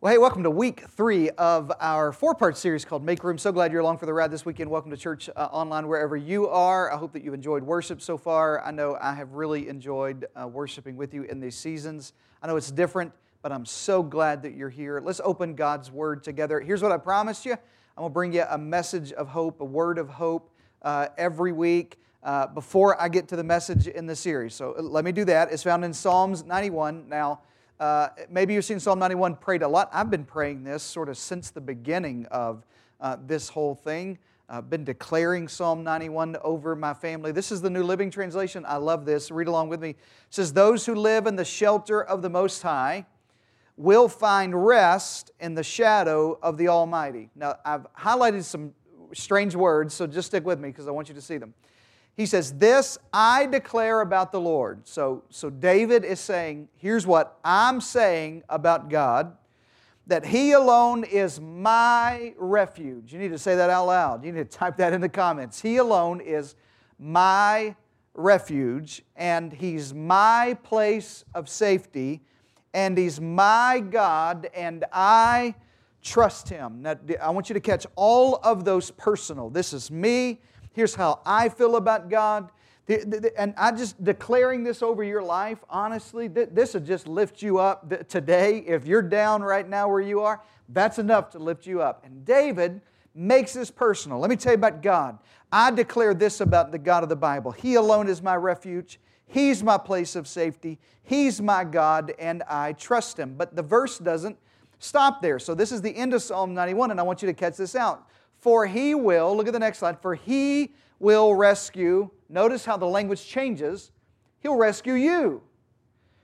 Well, 0.00 0.12
hey, 0.12 0.18
welcome 0.18 0.44
to 0.44 0.50
week 0.50 0.84
three 0.90 1.28
of 1.30 1.72
our 1.80 2.12
four 2.12 2.32
part 2.32 2.56
series 2.56 2.84
called 2.84 3.02
Make 3.02 3.24
Room. 3.24 3.36
So 3.36 3.50
glad 3.50 3.72
you're 3.72 3.80
along 3.80 3.98
for 3.98 4.06
the 4.06 4.14
ride 4.14 4.30
this 4.30 4.46
weekend. 4.46 4.70
Welcome 4.70 4.92
to 4.92 4.96
church 4.96 5.28
uh, 5.34 5.48
online 5.50 5.88
wherever 5.88 6.16
you 6.16 6.46
are. 6.46 6.92
I 6.92 6.96
hope 6.96 7.12
that 7.14 7.24
you've 7.24 7.34
enjoyed 7.34 7.64
worship 7.64 8.00
so 8.00 8.16
far. 8.16 8.64
I 8.64 8.70
know 8.70 8.96
I 9.00 9.12
have 9.12 9.32
really 9.32 9.68
enjoyed 9.68 10.24
uh, 10.40 10.46
worshiping 10.46 10.96
with 10.96 11.14
you 11.14 11.24
in 11.24 11.40
these 11.40 11.56
seasons. 11.56 12.12
I 12.40 12.46
know 12.46 12.54
it's 12.54 12.70
different, 12.70 13.10
but 13.42 13.50
I'm 13.50 13.66
so 13.66 14.04
glad 14.04 14.40
that 14.44 14.54
you're 14.54 14.68
here. 14.68 15.00
Let's 15.04 15.20
open 15.24 15.56
God's 15.56 15.90
Word 15.90 16.22
together. 16.22 16.60
Here's 16.60 16.80
what 16.80 16.92
I 16.92 16.96
promised 16.96 17.44
you 17.44 17.54
I'm 17.54 17.58
going 17.96 18.10
to 18.10 18.14
bring 18.14 18.32
you 18.32 18.44
a 18.48 18.56
message 18.56 19.10
of 19.10 19.26
hope, 19.26 19.60
a 19.60 19.64
word 19.64 19.98
of 19.98 20.08
hope 20.10 20.48
uh, 20.82 21.08
every 21.18 21.50
week. 21.50 21.98
Uh, 22.22 22.46
before 22.46 23.00
I 23.00 23.08
get 23.08 23.26
to 23.28 23.36
the 23.36 23.44
message 23.44 23.86
in 23.88 24.06
the 24.06 24.14
series. 24.14 24.54
So 24.54 24.74
uh, 24.78 24.82
let 24.82 25.04
me 25.04 25.10
do 25.12 25.24
that. 25.24 25.52
It's 25.52 25.62
found 25.62 25.84
in 25.84 25.92
Psalms 25.92 26.44
91. 26.44 27.08
Now, 27.08 27.40
uh, 27.80 28.08
maybe 28.30 28.54
you've 28.54 28.64
seen 28.64 28.80
Psalm 28.80 28.98
91 28.98 29.36
prayed 29.36 29.62
a 29.62 29.68
lot. 29.68 29.88
I've 29.92 30.10
been 30.10 30.24
praying 30.24 30.64
this 30.64 30.82
sort 30.82 31.08
of 31.08 31.16
since 31.16 31.50
the 31.50 31.60
beginning 31.60 32.26
of 32.26 32.64
uh, 33.00 33.16
this 33.24 33.48
whole 33.48 33.74
thing. 33.74 34.18
I've 34.48 34.70
been 34.70 34.84
declaring 34.84 35.46
Psalm 35.46 35.84
91 35.84 36.38
over 36.42 36.74
my 36.74 36.94
family. 36.94 37.32
This 37.32 37.52
is 37.52 37.60
the 37.60 37.68
New 37.68 37.82
Living 37.82 38.10
Translation. 38.10 38.64
I 38.66 38.76
love 38.76 39.04
this. 39.04 39.30
Read 39.30 39.46
along 39.46 39.68
with 39.68 39.80
me. 39.80 39.90
It 39.90 39.96
says, 40.30 40.52
Those 40.52 40.86
who 40.86 40.94
live 40.94 41.26
in 41.26 41.36
the 41.36 41.44
shelter 41.44 42.02
of 42.02 42.22
the 42.22 42.30
Most 42.30 42.62
High 42.62 43.06
will 43.76 44.08
find 44.08 44.66
rest 44.66 45.30
in 45.38 45.54
the 45.54 45.62
shadow 45.62 46.38
of 46.42 46.56
the 46.56 46.68
Almighty. 46.68 47.30
Now, 47.36 47.56
I've 47.64 47.86
highlighted 47.94 48.42
some 48.42 48.72
strange 49.14 49.54
words, 49.54 49.94
so 49.94 50.06
just 50.06 50.28
stick 50.28 50.44
with 50.44 50.58
me 50.58 50.70
because 50.70 50.88
I 50.88 50.90
want 50.90 51.08
you 51.08 51.14
to 51.14 51.20
see 51.20 51.36
them. 51.36 51.54
He 52.18 52.26
says, 52.26 52.54
This 52.54 52.98
I 53.12 53.46
declare 53.46 54.00
about 54.00 54.32
the 54.32 54.40
Lord. 54.40 54.88
So, 54.88 55.22
so 55.30 55.50
David 55.50 56.04
is 56.04 56.18
saying, 56.18 56.68
Here's 56.76 57.06
what 57.06 57.38
I'm 57.44 57.80
saying 57.80 58.42
about 58.48 58.90
God 58.90 59.36
that 60.08 60.26
He 60.26 60.50
alone 60.50 61.04
is 61.04 61.40
my 61.40 62.34
refuge. 62.36 63.12
You 63.12 63.20
need 63.20 63.28
to 63.28 63.38
say 63.38 63.54
that 63.54 63.70
out 63.70 63.86
loud. 63.86 64.24
You 64.24 64.32
need 64.32 64.50
to 64.50 64.58
type 64.58 64.78
that 64.78 64.92
in 64.92 65.00
the 65.00 65.08
comments. 65.08 65.60
He 65.60 65.76
alone 65.76 66.20
is 66.20 66.56
my 66.98 67.76
refuge, 68.14 69.02
and 69.14 69.52
He's 69.52 69.94
my 69.94 70.58
place 70.64 71.24
of 71.36 71.48
safety, 71.48 72.22
and 72.74 72.98
He's 72.98 73.20
my 73.20 73.80
God, 73.90 74.50
and 74.56 74.84
I 74.92 75.54
trust 76.02 76.48
Him. 76.48 76.82
Now, 76.82 76.96
I 77.22 77.30
want 77.30 77.48
you 77.48 77.54
to 77.54 77.60
catch 77.60 77.86
all 77.94 78.40
of 78.42 78.64
those 78.64 78.90
personal. 78.90 79.50
This 79.50 79.72
is 79.72 79.88
me. 79.88 80.40
Here's 80.78 80.94
how 80.94 81.18
I 81.26 81.48
feel 81.48 81.74
about 81.74 82.08
God. 82.08 82.52
And 83.36 83.52
I 83.56 83.72
just 83.72 84.04
declaring 84.04 84.62
this 84.62 84.80
over 84.80 85.02
your 85.02 85.24
life, 85.24 85.58
honestly, 85.68 86.28
this 86.28 86.72
will 86.72 86.82
just 86.82 87.08
lift 87.08 87.42
you 87.42 87.58
up 87.58 88.06
today. 88.08 88.58
If 88.58 88.86
you're 88.86 89.02
down 89.02 89.42
right 89.42 89.68
now 89.68 89.88
where 89.88 90.00
you 90.00 90.20
are, 90.20 90.40
that's 90.68 91.00
enough 91.00 91.30
to 91.30 91.40
lift 91.40 91.66
you 91.66 91.82
up. 91.82 92.06
And 92.06 92.24
David 92.24 92.80
makes 93.12 93.54
this 93.54 93.72
personal. 93.72 94.20
Let 94.20 94.30
me 94.30 94.36
tell 94.36 94.52
you 94.52 94.58
about 94.58 94.80
God. 94.80 95.18
I 95.50 95.72
declare 95.72 96.14
this 96.14 96.40
about 96.40 96.70
the 96.70 96.78
God 96.78 97.02
of 97.02 97.08
the 97.08 97.16
Bible 97.16 97.50
He 97.50 97.74
alone 97.74 98.08
is 98.08 98.22
my 98.22 98.36
refuge, 98.36 99.00
He's 99.26 99.64
my 99.64 99.78
place 99.78 100.14
of 100.14 100.28
safety, 100.28 100.78
He's 101.02 101.42
my 101.42 101.64
God, 101.64 102.14
and 102.20 102.44
I 102.44 102.74
trust 102.74 103.18
Him. 103.18 103.34
But 103.36 103.56
the 103.56 103.62
verse 103.62 103.98
doesn't 103.98 104.38
stop 104.78 105.22
there. 105.22 105.40
So 105.40 105.56
this 105.56 105.72
is 105.72 105.82
the 105.82 105.90
end 105.90 106.14
of 106.14 106.22
Psalm 106.22 106.54
91, 106.54 106.92
and 106.92 107.00
I 107.00 107.02
want 107.02 107.20
you 107.20 107.26
to 107.26 107.34
catch 107.34 107.56
this 107.56 107.74
out. 107.74 108.08
For 108.38 108.66
he 108.66 108.94
will, 108.94 109.36
look 109.36 109.46
at 109.46 109.52
the 109.52 109.58
next 109.58 109.78
slide, 109.78 110.00
for 110.00 110.14
he 110.14 110.72
will 110.98 111.34
rescue. 111.34 112.10
Notice 112.28 112.64
how 112.64 112.76
the 112.76 112.86
language 112.86 113.26
changes. 113.26 113.90
He'll 114.40 114.56
rescue 114.56 114.94
you 114.94 115.42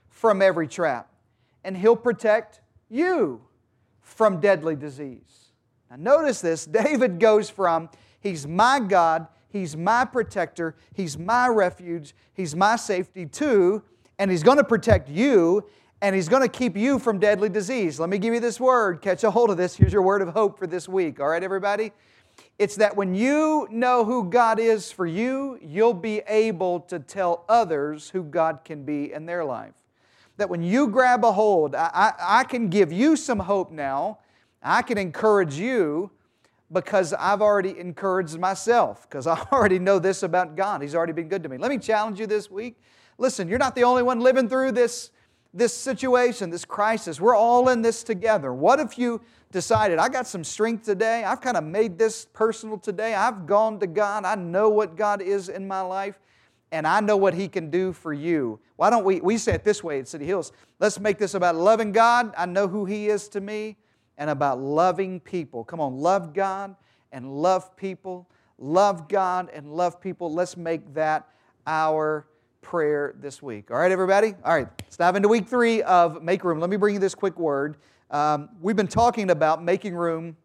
from 0.09 0.41
every 0.41 0.67
trap, 0.67 1.11
and 1.63 1.75
he'll 1.75 1.95
protect 1.95 2.61
you 2.89 3.41
from 4.01 4.39
deadly 4.39 4.75
disease. 4.75 5.51
Now, 5.89 5.97
notice 5.97 6.41
this 6.41 6.65
David 6.83 7.19
goes 7.19 7.49
from, 7.49 7.89
He's 8.19 8.47
my 8.47 8.79
God, 8.79 9.27
He's 9.49 9.75
my 9.75 10.05
protector, 10.05 10.75
He's 10.93 11.17
my 11.17 11.47
refuge, 11.47 12.15
He's 12.33 12.55
my 12.55 12.77
safety, 12.77 13.25
to, 13.25 13.83
and 14.17 14.31
He's 14.31 14.43
going 14.43 14.57
to 14.57 14.63
protect 14.63 15.09
you, 15.09 15.65
and 16.01 16.15
He's 16.15 16.29
going 16.29 16.41
to 16.41 16.49
keep 16.49 16.75
you 16.77 16.99
from 16.99 17.19
deadly 17.19 17.49
disease. 17.49 17.99
Let 17.99 18.09
me 18.09 18.17
give 18.17 18.33
you 18.33 18.39
this 18.39 18.59
word. 18.59 19.01
Catch 19.01 19.23
a 19.23 19.31
hold 19.31 19.49
of 19.49 19.57
this. 19.57 19.75
Here's 19.75 19.93
your 19.93 20.01
word 20.01 20.21
of 20.21 20.29
hope 20.29 20.59
for 20.59 20.67
this 20.67 20.87
week. 20.87 21.19
All 21.19 21.27
right, 21.27 21.43
everybody? 21.43 21.91
It's 22.57 22.75
that 22.77 22.95
when 22.95 23.15
you 23.15 23.67
know 23.71 24.05
who 24.05 24.29
God 24.29 24.59
is 24.59 24.91
for 24.91 25.05
you, 25.05 25.59
you'll 25.61 25.93
be 25.93 26.21
able 26.27 26.81
to 26.81 26.99
tell 26.99 27.45
others 27.49 28.09
who 28.09 28.23
God 28.23 28.59
can 28.63 28.83
be 28.83 29.11
in 29.11 29.25
their 29.25 29.43
life. 29.43 29.73
That 30.37 30.49
when 30.49 30.61
you 30.61 30.87
grab 30.87 31.23
a 31.23 31.31
hold, 31.31 31.75
I, 31.75 31.89
I, 31.93 32.39
I 32.39 32.43
can 32.43 32.69
give 32.69 32.91
you 32.91 33.15
some 33.15 33.39
hope 33.39 33.71
now. 33.71 34.19
I 34.61 34.81
can 34.81 34.97
encourage 34.97 35.55
you 35.55 36.11
because 36.71 37.13
I've 37.13 37.41
already 37.41 37.77
encouraged 37.77 38.37
myself, 38.37 39.07
because 39.09 39.27
I 39.27 39.39
already 39.51 39.79
know 39.79 39.99
this 39.99 40.23
about 40.23 40.55
God. 40.55 40.81
He's 40.81 40.95
already 40.95 41.13
been 41.13 41.29
good 41.29 41.43
to 41.43 41.49
me. 41.49 41.57
Let 41.57 41.71
me 41.71 41.77
challenge 41.77 42.19
you 42.19 42.27
this 42.27 42.49
week. 42.49 42.77
Listen, 43.17 43.47
you're 43.47 43.59
not 43.59 43.75
the 43.75 43.83
only 43.83 44.03
one 44.03 44.19
living 44.19 44.49
through 44.49 44.73
this, 44.73 45.11
this 45.55 45.73
situation, 45.73 46.49
this 46.49 46.65
crisis. 46.65 47.19
We're 47.19 47.35
all 47.35 47.69
in 47.69 47.81
this 47.81 48.03
together. 48.03 48.53
What 48.53 48.79
if 48.79 48.97
you 48.97 49.21
decided, 49.51 49.99
I 49.99 50.09
got 50.09 50.27
some 50.27 50.43
strength 50.43 50.83
today. 50.83 51.23
I've 51.23 51.39
kind 51.39 51.55
of 51.55 51.63
made 51.63 51.97
this 51.97 52.25
personal 52.25 52.77
today. 52.77 53.15
I've 53.15 53.45
gone 53.45 53.79
to 53.79 53.87
God. 53.87 54.25
I 54.25 54.35
know 54.35 54.69
what 54.69 54.97
God 54.97 55.21
is 55.21 55.47
in 55.47 55.65
my 55.65 55.79
life, 55.79 56.19
and 56.73 56.85
I 56.85 56.99
know 56.99 57.15
what 57.15 57.33
He 57.33 57.47
can 57.47 57.69
do 57.71 57.93
for 57.93 58.11
you. 58.11 58.59
Why 58.75 58.89
don't 58.89 59.05
we, 59.05 59.21
we 59.21 59.37
say 59.37 59.53
it 59.53 59.63
this 59.63 59.81
way 59.81 59.99
at 59.99 60.09
City 60.09 60.25
Hills, 60.25 60.51
let's 60.79 60.99
make 60.99 61.17
this 61.17 61.33
about 61.35 61.55
loving 61.55 61.93
God. 61.93 62.33
I 62.37 62.45
know 62.45 62.67
who 62.67 62.83
He 62.83 63.07
is 63.07 63.29
to 63.29 63.39
me, 63.39 63.77
and 64.17 64.29
about 64.29 64.59
loving 64.59 65.19
people. 65.19 65.63
Come 65.63 65.79
on, 65.79 65.97
love 65.97 66.33
God 66.33 66.75
and 67.11 67.41
love 67.41 67.75
people. 67.77 68.29
Love 68.57 69.07
God 69.07 69.49
and 69.53 69.73
love 69.73 69.99
people. 69.99 70.33
Let's 70.33 70.55
make 70.55 70.93
that 70.93 71.27
our 71.67 72.27
prayer 72.65 73.13
this 73.19 73.43
week. 73.43 73.69
All 73.69 73.77
right, 73.77 73.91
everybody? 73.91 74.33
All 74.43 74.55
right, 74.55 74.67
let's 74.81 74.97
dive 74.97 75.15
into 75.15 75.27
week 75.27 75.47
three 75.47 75.83
of 75.83 76.23
Make 76.23 76.43
Room. 76.43 76.59
Let 76.59 76.71
me 76.71 76.77
bring 76.77 76.95
you 76.95 76.99
this 76.99 77.13
quick 77.13 77.37
word. 77.37 77.77
Um, 78.09 78.49
we've 78.59 78.75
been 78.75 78.87
talking 78.87 79.29
about 79.29 79.63
making 79.63 79.93
room 79.93 80.35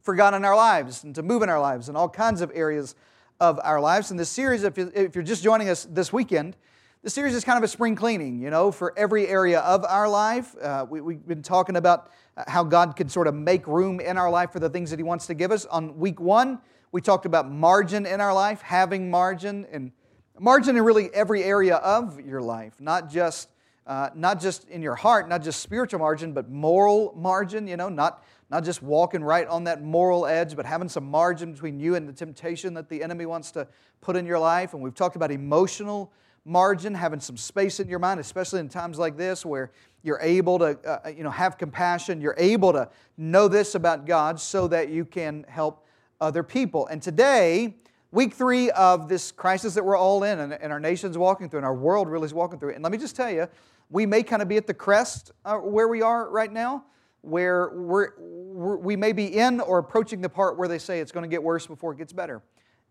for 0.00 0.14
God 0.14 0.32
in 0.32 0.46
our 0.46 0.56
lives 0.56 1.04
and 1.04 1.14
to 1.14 1.22
move 1.22 1.42
in 1.42 1.50
our 1.50 1.60
lives 1.60 1.90
in 1.90 1.94
all 1.94 2.08
kinds 2.08 2.40
of 2.40 2.50
areas 2.54 2.94
of 3.38 3.60
our 3.62 3.82
lives. 3.82 4.10
And 4.10 4.18
this 4.18 4.30
series, 4.30 4.64
if, 4.64 4.78
you, 4.78 4.90
if 4.94 5.14
you're 5.14 5.22
just 5.22 5.44
joining 5.44 5.68
us 5.68 5.84
this 5.84 6.10
weekend, 6.10 6.56
the 7.02 7.10
series 7.10 7.34
is 7.34 7.44
kind 7.44 7.58
of 7.58 7.62
a 7.62 7.68
spring 7.68 7.96
cleaning, 7.96 8.40
you 8.40 8.48
know, 8.48 8.72
for 8.72 8.94
every 8.96 9.28
area 9.28 9.60
of 9.60 9.84
our 9.84 10.08
life. 10.08 10.56
Uh, 10.60 10.86
we, 10.88 11.14
have 11.16 11.28
been 11.28 11.42
talking 11.42 11.76
about 11.76 12.10
how 12.48 12.64
God 12.64 12.96
can 12.96 13.10
sort 13.10 13.26
of 13.26 13.34
make 13.34 13.66
room 13.66 14.00
in 14.00 14.16
our 14.16 14.30
life 14.30 14.52
for 14.52 14.58
the 14.58 14.70
things 14.70 14.88
that 14.88 14.98
He 14.98 15.02
wants 15.02 15.26
to 15.26 15.34
give 15.34 15.52
us. 15.52 15.66
On 15.66 15.98
week 15.98 16.18
one, 16.18 16.60
we 16.92 17.02
talked 17.02 17.26
about 17.26 17.50
margin 17.50 18.06
in 18.06 18.22
our 18.22 18.32
life, 18.32 18.62
having 18.62 19.10
margin, 19.10 19.66
and 19.70 19.92
margin 20.38 20.76
in 20.76 20.82
really 20.82 21.12
every 21.14 21.42
area 21.42 21.76
of 21.76 22.20
your 22.20 22.40
life, 22.40 22.80
not 22.80 23.10
just 23.10 23.48
uh, 23.86 24.10
not 24.14 24.40
just 24.40 24.68
in 24.68 24.82
your 24.82 24.96
heart, 24.96 25.28
not 25.28 25.42
just 25.42 25.60
spiritual 25.60 26.00
margin, 26.00 26.32
but 26.32 26.50
moral 26.50 27.14
margin, 27.16 27.68
you 27.68 27.76
know, 27.76 27.88
not, 27.88 28.24
not 28.50 28.64
just 28.64 28.82
walking 28.82 29.22
right 29.22 29.46
on 29.46 29.62
that 29.64 29.80
moral 29.80 30.26
edge, 30.26 30.56
but 30.56 30.66
having 30.66 30.88
some 30.88 31.08
margin 31.08 31.52
between 31.52 31.78
you 31.78 31.94
and 31.94 32.08
the 32.08 32.12
temptation 32.12 32.74
that 32.74 32.88
the 32.88 33.00
enemy 33.00 33.26
wants 33.26 33.52
to 33.52 33.66
put 34.00 34.16
in 34.16 34.26
your 34.26 34.40
life. 34.40 34.74
And 34.74 34.82
we've 34.82 34.94
talked 34.94 35.14
about 35.14 35.30
emotional 35.30 36.12
margin, 36.44 36.94
having 36.94 37.20
some 37.20 37.36
space 37.36 37.78
in 37.78 37.88
your 37.88 38.00
mind, 38.00 38.18
especially 38.18 38.58
in 38.58 38.68
times 38.68 38.98
like 38.98 39.16
this 39.16 39.46
where 39.46 39.70
you're 40.02 40.20
able 40.20 40.58
to 40.58 40.78
uh, 40.84 41.08
you 41.08 41.22
know, 41.22 41.30
have 41.30 41.56
compassion, 41.56 42.20
you're 42.20 42.36
able 42.38 42.72
to 42.72 42.88
know 43.16 43.46
this 43.46 43.76
about 43.76 44.04
God 44.04 44.40
so 44.40 44.66
that 44.66 44.88
you 44.88 45.04
can 45.04 45.44
help 45.48 45.86
other 46.20 46.42
people. 46.42 46.88
And 46.88 47.00
today, 47.00 47.76
week 48.16 48.32
three 48.32 48.70
of 48.70 49.10
this 49.10 49.30
crisis 49.30 49.74
that 49.74 49.84
we're 49.84 49.94
all 49.94 50.24
in 50.24 50.40
and, 50.40 50.54
and 50.54 50.72
our 50.72 50.80
nation's 50.80 51.18
walking 51.18 51.50
through 51.50 51.58
and 51.58 51.66
our 51.66 51.74
world 51.74 52.08
really 52.08 52.24
is 52.24 52.32
walking 52.32 52.58
through. 52.58 52.72
And 52.72 52.82
let 52.82 52.90
me 52.90 52.96
just 52.96 53.14
tell 53.14 53.30
you, 53.30 53.46
we 53.90 54.06
may 54.06 54.22
kind 54.22 54.40
of 54.40 54.48
be 54.48 54.56
at 54.56 54.66
the 54.66 54.72
crest 54.72 55.32
uh, 55.44 55.58
where 55.58 55.86
we 55.86 56.00
are 56.00 56.30
right 56.30 56.50
now, 56.50 56.86
where 57.20 57.68
we're, 57.74 58.14
we're, 58.18 58.76
we 58.78 58.96
may 58.96 59.12
be 59.12 59.26
in 59.26 59.60
or 59.60 59.76
approaching 59.76 60.22
the 60.22 60.30
part 60.30 60.56
where 60.56 60.66
they 60.66 60.78
say 60.78 61.00
it's 61.00 61.12
going 61.12 61.24
to 61.24 61.28
get 61.28 61.42
worse 61.42 61.66
before 61.66 61.92
it 61.92 61.98
gets 61.98 62.14
better. 62.14 62.42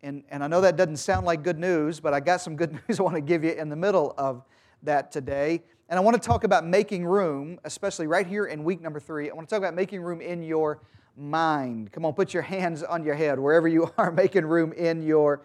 And, 0.04 0.24
and 0.30 0.44
I 0.44 0.48
know 0.48 0.62
that 0.62 0.75
doesn't 0.75 0.98
sound 0.98 1.25
like 1.25 1.42
good 1.42 1.57
news, 1.57 2.00
but 2.00 2.13
I 2.13 2.19
got 2.19 2.39
some 2.39 2.56
good 2.56 2.74
news 2.88 3.00
I 3.00 3.01
want 3.01 3.16
to 3.16 3.21
give 3.21 3.44
you 3.44 3.54
in 3.54 3.68
the 3.69 3.75
middle 3.75 4.13
of 4.19 4.45
that 4.83 5.12
today. 5.12 5.63
And 5.89 5.98
I 5.98 6.04
want 6.04 6.21
to 6.21 6.28
talk 6.28 6.44
about 6.44 6.68
making 6.68 7.04
room, 7.04 7.60
especially 7.63 8.06
right 8.06 8.28
here 8.28 8.45
in 8.45 8.63
week 8.63 8.80
number 8.80 9.00
three. 9.00 9.31
I 9.31 9.33
want 9.33 9.50
to 9.50 9.56
talk 9.56 9.60
about 9.60 9.74
making 9.74 10.04
room 10.04 10.21
in 10.21 10.44
your 10.44 10.83
mind. 11.18 11.92
Come 11.92 12.06
on, 12.06 12.14
put 12.14 12.34
your 12.34 12.44
hands 12.44 12.84
on 12.84 13.04
your 13.04 13.16
head 13.16 13.40
wherever 13.40 13.68
you 13.68 13.92
are, 13.98 14.12
making 14.12 14.46
room 14.46 14.74
in 14.74 15.02
your 15.02 15.42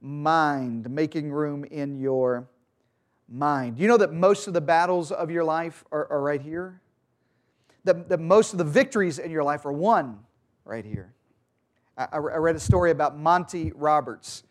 mind, 0.00 0.90
making 0.90 1.32
room 1.32 1.64
in 1.64 1.98
your 1.98 2.48
mind. 3.28 3.78
You 3.78 3.88
know 3.88 3.96
that 3.96 4.12
most 4.12 4.46
of 4.46 4.54
the 4.54 4.60
battles 4.60 5.12
of 5.12 5.30
your 5.30 5.44
life 5.44 5.84
are, 5.92 6.10
are 6.10 6.20
right 6.20 6.40
here? 6.40 6.80
That, 7.84 8.08
that 8.08 8.20
most 8.20 8.52
of 8.52 8.58
the 8.58 8.64
victories 8.64 9.18
in 9.18 9.30
your 9.30 9.42
life 9.42 9.64
are 9.64 9.72
won 9.72 10.20
right 10.64 10.84
here. 10.84 11.12
I, 11.96 12.06
I 12.12 12.18
read 12.18 12.56
a 12.56 12.60
story 12.60 12.90
about 12.90 13.18
Monty 13.18 13.72
Roberts. 13.74 14.44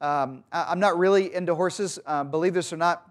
Um, 0.00 0.42
I, 0.50 0.72
am 0.72 0.80
not 0.80 0.98
really 0.98 1.32
into 1.32 1.54
horses, 1.54 1.98
uh, 2.06 2.24
believe 2.24 2.54
this 2.54 2.72
or 2.72 2.76
not. 2.76 3.08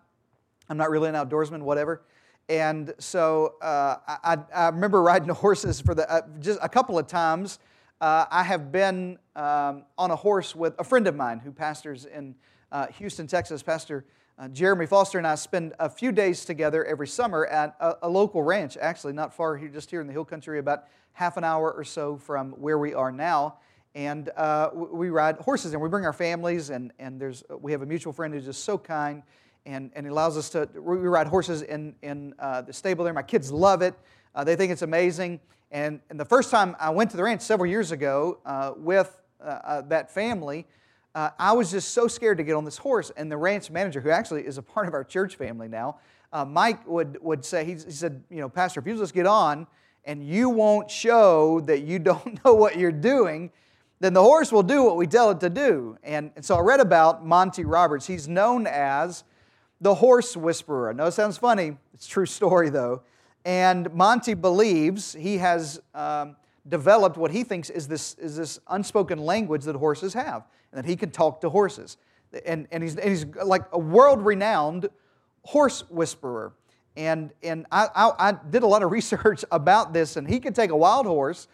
I'm 0.69 0.78
not 0.78 0.90
really 0.90 1.10
an 1.10 1.16
outdoorsman, 1.16 1.62
whatever. 1.62 2.02
And 2.51 2.94
so 3.00 3.56
uh, 3.62 3.95
I, 4.06 4.38
I, 4.53 4.68
remember 4.68 5.01
riding 5.01 5.30
horses 5.33 5.80
for 5.80 5.95
the, 5.95 6.12
uh, 6.12 6.24
just 6.42 6.59
a 6.62 6.68
couple 6.68 7.00
of 7.00 7.07
times. 7.07 7.59
Uh, 8.01 8.25
I 8.30 8.44
have 8.44 8.74
been 8.74 9.18
um, 9.38 9.86
on 9.98 10.12
a 10.12 10.18
horse 10.18 10.53
with 10.53 10.75
a 10.77 10.83
friend 10.83 11.07
of 11.07 11.15
mine 11.15 11.39
who 11.39 11.53
pastors 11.53 12.03
in 12.03 12.36
uh, 12.69 12.88
Houston, 12.88 13.25
Texas. 13.25 13.63
Pastor 13.63 14.03
uh, 14.38 14.50
Jeremy 14.50 14.86
Foster 14.86 15.18
and 15.18 15.25
I 15.25 15.36
spend 15.36 15.75
a 15.80 15.89
few 15.89 16.12
days 16.12 16.44
together 16.44 16.83
every 16.83 17.07
summer 17.07 17.45
at 17.45 17.77
a, 17.80 17.95
a, 18.01 18.09
local 18.09 18.44
ranch, 18.44 18.75
actually, 18.75 19.13
not 19.13 19.33
far 19.33 19.56
here, 19.56 19.69
just 19.69 19.89
here 19.89 20.01
in 20.01 20.07
the 20.07 20.13
hill 20.13 20.25
country, 20.25 20.59
about 20.59 20.88
half 21.13 21.38
an 21.38 21.45
hour 21.45 21.71
or 21.71 21.86
so 21.86 22.18
from 22.18 22.51
where 22.59 22.77
we 22.77 22.94
are 22.94 23.13
now. 23.13 23.59
And 23.95 24.27
uh, 24.36 24.71
we 24.74 25.09
ride 25.09 25.38
horses 25.38 25.71
and 25.71 25.81
we 25.81 25.88
bring 25.88 26.06
our 26.06 26.12
families, 26.12 26.69
and, 26.69 26.92
and 27.00 27.18
there's, 27.18 27.45
we 27.62 27.71
have 27.71 27.81
a 27.81 27.86
mutual 27.86 28.12
friend 28.12 28.33
who's 28.33 28.44
just 28.44 28.65
so 28.65 28.77
kind 28.77 29.24
and, 29.66 29.92
and 29.96 30.06
he 30.06 30.10
allows 30.10 30.38
us 30.38 30.50
to 30.50 30.68
we 30.75 30.98
ride 30.98 31.28
horses 31.28 31.62
in, 31.62 31.96
in 32.02 32.34
uh, 32.40 32.62
the 32.62 32.74
stable 32.74 33.04
there. 33.04 33.13
My 33.13 33.22
kids 33.22 33.52
love 33.52 33.81
it. 33.81 33.94
Uh, 34.34 34.44
they 34.44 34.56
think 34.56 34.72
it's 34.72 34.81
amazing. 34.81 35.40
And, 35.72 36.02
and 36.10 36.19
the 36.19 36.25
first 36.25 36.52
time 36.52 36.75
I 36.80 36.90
went 36.90 37.12
to 37.12 37.18
the 37.18 37.24
ranch 37.24 37.42
several 37.42 37.69
years 37.69 37.92
ago 37.92 38.40
uh, 38.46 38.74
with 38.75 39.22
uh, 39.40 39.60
uh, 39.63 39.81
that 39.84 40.12
family, 40.12 40.66
uh, 41.16 41.30
I 41.38 41.54
was 41.54 41.72
just 41.72 41.94
so 41.94 42.08
scared 42.08 42.38
to 42.38 42.44
get 42.44 42.56
on 42.56 42.66
this 42.66 42.78
horse. 42.78 43.12
And 43.16 43.31
the 43.31 43.38
ranch 43.38 43.69
manager, 43.69 44.02
who 44.02 44.10
actually 44.10 44.46
is 44.46 44.58
a 44.58 44.62
part 44.62 44.88
of 44.88 44.94
our 44.94 45.04
church 45.04 45.36
family 45.36 45.68
now, 45.68 45.98
Mike 46.48 46.88
would, 46.88 47.18
would 47.22 47.44
say, 47.44 47.66
he, 47.66 47.74
he 47.74 47.92
said, 47.92 48.24
you 48.30 48.38
know, 48.38 48.48
Pastor, 48.48 48.80
if 48.80 48.88
you 48.88 48.98
just 48.98 49.13
get 49.13 49.28
on 49.28 49.68
and 50.06 50.25
you 50.25 50.50
won't 50.50 50.90
show 50.90 51.60
that 51.62 51.81
you 51.81 52.00
don't 52.12 52.44
know 52.44 52.54
what 52.54 52.78
you're 52.78 52.92
doing, 52.92 53.52
then 54.00 54.13
the 54.13 54.24
horse 54.24 54.52
will 54.52 54.63
do 54.63 54.84
what 54.84 54.98
we 54.98 55.06
tell 55.06 55.30
it 55.30 55.40
to 55.42 55.50
do. 55.50 55.98
And, 56.04 56.31
and 56.36 56.44
so 56.44 56.56
I 56.56 56.62
read 56.62 56.80
about 56.80 57.25
Monty 57.25 57.66
Roberts. 57.66 58.08
He's 58.08 58.28
known 58.28 58.66
as 58.66 59.24
the 59.81 59.95
horse 59.95 60.38
whisperer. 60.38 60.89
I 60.89 60.94
know 60.94 61.07
it 61.07 61.12
sounds 61.12 61.38
funny, 61.38 61.75
it's 61.94 62.07
true 62.07 62.28
story 62.28 62.69
though. 62.69 63.01
And 63.44 63.92
Monty 63.94 64.36
believes 64.36 65.13
he 65.13 65.39
has 65.39 65.81
um, 65.95 66.36
developed 66.69 67.18
what 67.18 67.31
he 67.31 67.44
thinks 67.44 67.69
is 67.69 67.88
this, 67.88 68.13
is 68.16 68.38
this 68.38 68.60
unspoken 68.69 69.19
language 69.19 69.63
that 69.63 69.75
horses 69.75 70.13
have, 70.13 70.45
and 70.72 70.83
that 70.83 70.88
he 70.88 70.95
can 70.95 71.10
talk 71.10 71.42
to 71.42 71.50
horses. 71.50 71.98
And, 72.45 72.68
and, 72.72 72.83
he's, 72.83 72.95
and 72.95 73.10
he's 73.10 73.25
like 73.44 73.63
a 73.72 73.80
world 73.80 74.24
renowned 74.24 74.89
horse 75.44 75.84
whisperer. 75.89 76.54
And, 76.95 77.31
and 77.42 77.66
I, 77.72 77.88
I, 77.95 78.30
I, 78.30 78.31
did 78.50 78.63
a 78.63 78.68
lot 78.68 78.84
of 78.84 78.92
research 78.92 79.44
about 79.51 79.92
this, 79.92 80.18
and 80.18 80.27
he 80.27 80.39
could 80.39 80.54
take 80.54 80.69
a 80.69 80.77
wild 80.77 81.07
horse, 81.07 81.48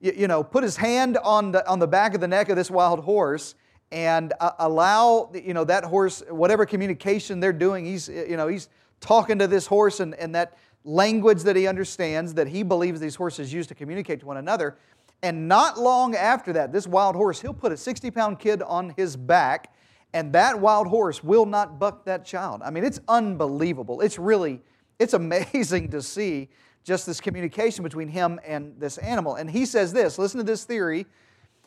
you, 0.00 0.12
you 0.16 0.28
know, 0.28 0.42
put 0.42 0.64
his 0.64 0.76
hand 0.76 1.16
on 1.18 1.52
the, 1.52 1.66
on 1.68 1.78
the 1.78 1.86
back 1.86 2.14
of 2.14 2.20
the 2.20 2.28
neck 2.28 2.48
of 2.48 2.56
this 2.56 2.70
wild 2.70 3.00
horse, 3.00 3.54
and 3.94 4.32
uh, 4.40 4.50
allow 4.58 5.30
you 5.32 5.54
know 5.54 5.64
that 5.64 5.84
horse 5.84 6.22
whatever 6.28 6.66
communication 6.66 7.38
they're 7.38 7.52
doing 7.52 7.86
he's 7.86 8.08
you 8.08 8.36
know 8.36 8.48
he's 8.48 8.68
talking 9.00 9.38
to 9.38 9.46
this 9.46 9.66
horse 9.66 10.00
and, 10.00 10.14
and 10.16 10.34
that 10.34 10.58
language 10.82 11.42
that 11.44 11.54
he 11.54 11.66
understands 11.66 12.34
that 12.34 12.48
he 12.48 12.62
believes 12.62 13.00
these 13.00 13.14
horses 13.14 13.52
use 13.52 13.66
to 13.68 13.74
communicate 13.74 14.20
to 14.20 14.26
one 14.26 14.36
another. 14.36 14.76
And 15.22 15.48
not 15.48 15.78
long 15.78 16.14
after 16.14 16.52
that 16.54 16.72
this 16.72 16.86
wild 16.86 17.14
horse 17.14 17.40
he'll 17.40 17.54
put 17.54 17.70
a 17.70 17.76
60 17.76 18.10
pound 18.10 18.40
kid 18.40 18.62
on 18.62 18.92
his 18.96 19.16
back 19.16 19.72
and 20.12 20.32
that 20.32 20.58
wild 20.58 20.88
horse 20.88 21.22
will 21.22 21.46
not 21.46 21.78
buck 21.78 22.04
that 22.04 22.24
child. 22.24 22.62
I 22.64 22.70
mean 22.70 22.84
it's 22.84 23.00
unbelievable. 23.06 24.00
It's 24.00 24.18
really 24.18 24.60
it's 24.98 25.14
amazing 25.14 25.90
to 25.90 26.02
see 26.02 26.48
just 26.82 27.06
this 27.06 27.20
communication 27.20 27.84
between 27.84 28.08
him 28.08 28.40
and 28.44 28.74
this 28.78 28.98
animal. 28.98 29.36
And 29.36 29.48
he 29.48 29.64
says 29.64 29.92
this 29.92 30.18
listen 30.18 30.38
to 30.38 30.44
this 30.44 30.64
theory 30.64 31.06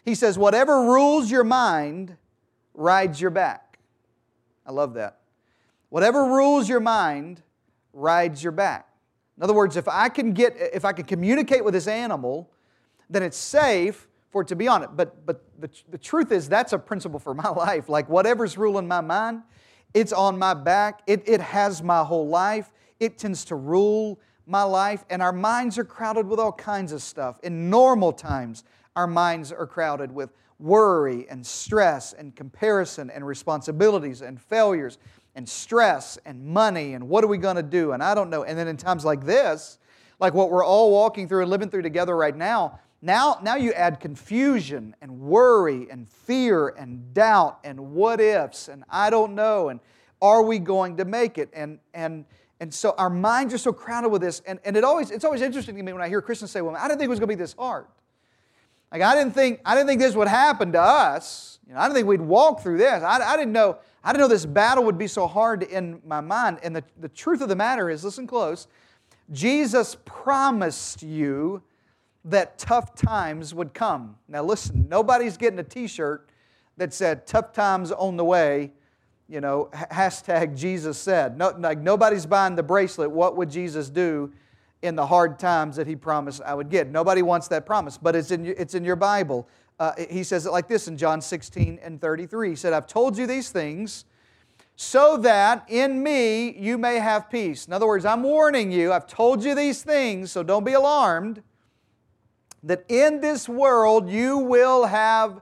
he 0.07 0.15
says, 0.15 0.37
whatever 0.37 0.83
rules 0.83 1.29
your 1.29 1.43
mind 1.43 2.15
rides 2.73 3.19
your 3.19 3.31
back. 3.31 3.79
I 4.65 4.71
love 4.71 4.93
that. 4.93 5.19
Whatever 5.89 6.25
rules 6.25 6.69
your 6.69 6.79
mind 6.79 7.41
rides 7.93 8.43
your 8.43 8.51
back. 8.51 8.87
In 9.37 9.43
other 9.43 9.53
words, 9.53 9.77
if 9.77 9.87
I 9.87 10.09
can 10.09 10.33
get, 10.33 10.55
if 10.57 10.85
I 10.85 10.93
can 10.93 11.05
communicate 11.05 11.63
with 11.63 11.73
this 11.73 11.87
animal, 11.87 12.49
then 13.09 13.23
it's 13.23 13.37
safe 13.37 14.07
for 14.29 14.41
it 14.41 14.47
to 14.49 14.55
be 14.55 14.67
on 14.67 14.83
it. 14.83 14.89
But, 14.95 15.25
but 15.25 15.43
the, 15.59 15.69
the 15.89 15.97
truth 15.97 16.31
is, 16.31 16.49
that's 16.49 16.73
a 16.73 16.79
principle 16.79 17.19
for 17.19 17.33
my 17.33 17.49
life. 17.55 17.89
Like 17.89 18.09
whatever's 18.09 18.57
ruling 18.57 18.87
my 18.87 19.01
mind, 19.01 19.43
it's 19.93 20.13
on 20.13 20.37
my 20.37 20.53
back. 20.53 21.01
It, 21.07 21.27
it 21.27 21.41
has 21.41 21.81
my 21.81 22.03
whole 22.03 22.27
life. 22.27 22.71
It 22.99 23.17
tends 23.17 23.45
to 23.45 23.55
rule 23.55 24.19
my 24.45 24.63
life. 24.63 25.05
And 25.09 25.21
our 25.21 25.33
minds 25.33 25.77
are 25.77 25.85
crowded 25.85 26.27
with 26.27 26.39
all 26.39 26.51
kinds 26.51 26.91
of 26.91 27.01
stuff. 27.01 27.39
In 27.43 27.69
normal 27.69 28.11
times, 28.11 28.63
our 28.97 29.05
minds 29.05 29.51
are 29.51 29.67
crowded 29.67 30.11
with 30.11 30.31
worry 30.57 31.27
and 31.29 31.45
stress 31.45 32.13
and 32.13 32.35
comparison 32.35 33.11
and 33.11 33.25
responsibilities 33.25 34.23
and 34.23 34.41
failures 34.41 34.97
and 35.35 35.47
stress 35.47 36.17
and 36.25 36.43
money 36.43 36.95
and 36.95 37.07
what 37.07 37.23
are 37.23 37.27
we 37.27 37.37
going 37.37 37.57
to 37.57 37.63
do 37.63 37.91
and 37.91 38.01
I 38.01 38.15
don't 38.15 38.31
know. 38.31 38.43
And 38.43 38.57
then 38.57 38.67
in 38.67 38.75
times 38.75 39.05
like 39.05 39.23
this, 39.23 39.77
like 40.19 40.33
what 40.33 40.49
we're 40.49 40.65
all 40.65 40.91
walking 40.91 41.27
through 41.27 41.43
and 41.43 41.51
living 41.51 41.69
through 41.69 41.83
together 41.83 42.17
right 42.17 42.35
now, 42.35 42.79
now, 43.03 43.37
now 43.43 43.55
you 43.55 43.71
add 43.73 43.99
confusion 43.99 44.95
and 44.99 45.19
worry 45.19 45.87
and 45.91 46.09
fear 46.09 46.69
and 46.69 47.13
doubt 47.13 47.59
and 47.63 47.79
what 47.91 48.19
ifs 48.19 48.67
and 48.67 48.83
I 48.89 49.11
don't 49.11 49.35
know 49.35 49.69
and 49.69 49.79
are 50.23 50.41
we 50.41 50.57
going 50.57 50.97
to 50.97 51.05
make 51.05 51.37
it? 51.37 51.49
And, 51.53 51.77
and, 51.93 52.25
and 52.59 52.73
so 52.73 52.95
our 52.97 53.11
minds 53.11 53.53
are 53.53 53.59
so 53.59 53.71
crowded 53.71 54.09
with 54.09 54.23
this. 54.23 54.41
And, 54.47 54.57
and 54.65 54.75
it 54.75 54.83
always, 54.83 55.11
it's 55.11 55.23
always 55.23 55.43
interesting 55.43 55.75
to 55.75 55.83
me 55.83 55.93
when 55.93 56.01
I 56.01 56.07
hear 56.07 56.23
Christians 56.23 56.49
say, 56.49 56.61
well, 56.61 56.75
I 56.75 56.87
didn't 56.87 56.97
think 56.97 57.05
it 57.05 57.11
was 57.11 57.19
going 57.19 57.29
to 57.29 57.35
be 57.35 57.39
this 57.39 57.53
hard. 57.53 57.85
Like 58.91 59.01
I 59.01 59.15
didn't 59.15 59.33
think 59.33 59.61
I 59.65 59.75
didn't 59.75 59.87
think 59.87 60.01
this 60.01 60.15
would 60.15 60.27
happen 60.27 60.71
to 60.73 60.81
us. 60.81 61.59
You 61.67 61.73
know, 61.73 61.79
I 61.79 61.83
didn't 61.83 61.95
think 61.95 62.07
we'd 62.07 62.21
walk 62.21 62.61
through 62.61 62.77
this. 62.77 63.03
I, 63.03 63.19
I 63.19 63.37
didn't 63.37 63.51
know 63.51 63.77
I 64.03 64.11
didn't 64.13 64.21
know 64.21 64.27
this 64.29 64.45
battle 64.45 64.85
would 64.85 64.97
be 64.97 65.07
so 65.07 65.27
hard 65.27 65.63
in 65.63 66.01
my 66.05 66.21
mind. 66.21 66.59
And 66.63 66.75
the, 66.75 66.83
the 66.99 67.09
truth 67.09 67.41
of 67.41 67.49
the 67.49 67.55
matter 67.55 67.89
is, 67.89 68.05
listen 68.05 68.25
close, 68.25 68.67
Jesus 69.31 69.97
promised 70.05 71.03
you 71.03 71.61
that 72.23 72.57
tough 72.57 72.95
times 72.95 73.53
would 73.53 73.73
come. 73.73 74.15
Now 74.29 74.43
listen, 74.43 74.87
nobody's 74.89 75.35
getting 75.35 75.59
a 75.59 75.63
t-shirt 75.63 76.29
that 76.77 76.93
said 76.93 77.27
tough 77.27 77.51
times 77.51 77.91
on 77.91 78.15
the 78.15 78.23
way, 78.23 78.71
you 79.27 79.41
know, 79.41 79.69
hashtag 79.73 80.55
Jesus 80.55 80.97
said. 80.97 81.37
No, 81.37 81.49
like 81.57 81.79
nobody's 81.79 82.25
buying 82.25 82.55
the 82.55 82.63
bracelet, 82.63 83.11
what 83.11 83.35
would 83.35 83.49
Jesus 83.49 83.89
do? 83.89 84.31
In 84.81 84.95
the 84.95 85.05
hard 85.05 85.39
times 85.39 85.75
that 85.75 85.87
he 85.87 85.95
promised 85.95 86.41
I 86.43 86.53
would 86.53 86.69
get. 86.69 86.87
Nobody 86.87 87.21
wants 87.21 87.47
that 87.49 87.65
promise, 87.65 87.97
but 87.97 88.15
it's 88.15 88.31
in, 88.31 88.45
it's 88.45 88.75
in 88.75 88.83
your 88.83 88.95
Bible. 88.95 89.47
Uh, 89.79 89.93
he 90.09 90.23
says 90.23 90.45
it 90.45 90.51
like 90.51 90.67
this 90.67 90.87
in 90.87 90.97
John 90.97 91.21
16 91.21 91.79
and 91.81 92.01
33. 92.01 92.49
He 92.49 92.55
said, 92.55 92.73
I've 92.73 92.87
told 92.87 93.17
you 93.17 93.27
these 93.27 93.49
things 93.49 94.05
so 94.75 95.17
that 95.17 95.65
in 95.69 96.01
me 96.01 96.55
you 96.57 96.77
may 96.77 96.99
have 96.99 97.29
peace. 97.29 97.65
In 97.65 97.73
other 97.73 97.87
words, 97.87 98.05
I'm 98.05 98.23
warning 98.23 98.71
you, 98.71 98.93
I've 98.93 99.07
told 99.07 99.43
you 99.43 99.55
these 99.55 99.81
things, 99.81 100.31
so 100.31 100.43
don't 100.43 100.63
be 100.63 100.73
alarmed, 100.73 101.41
that 102.63 102.85
in 102.87 103.19
this 103.19 103.49
world 103.49 104.09
you 104.09 104.37
will 104.37 104.85
have 104.85 105.41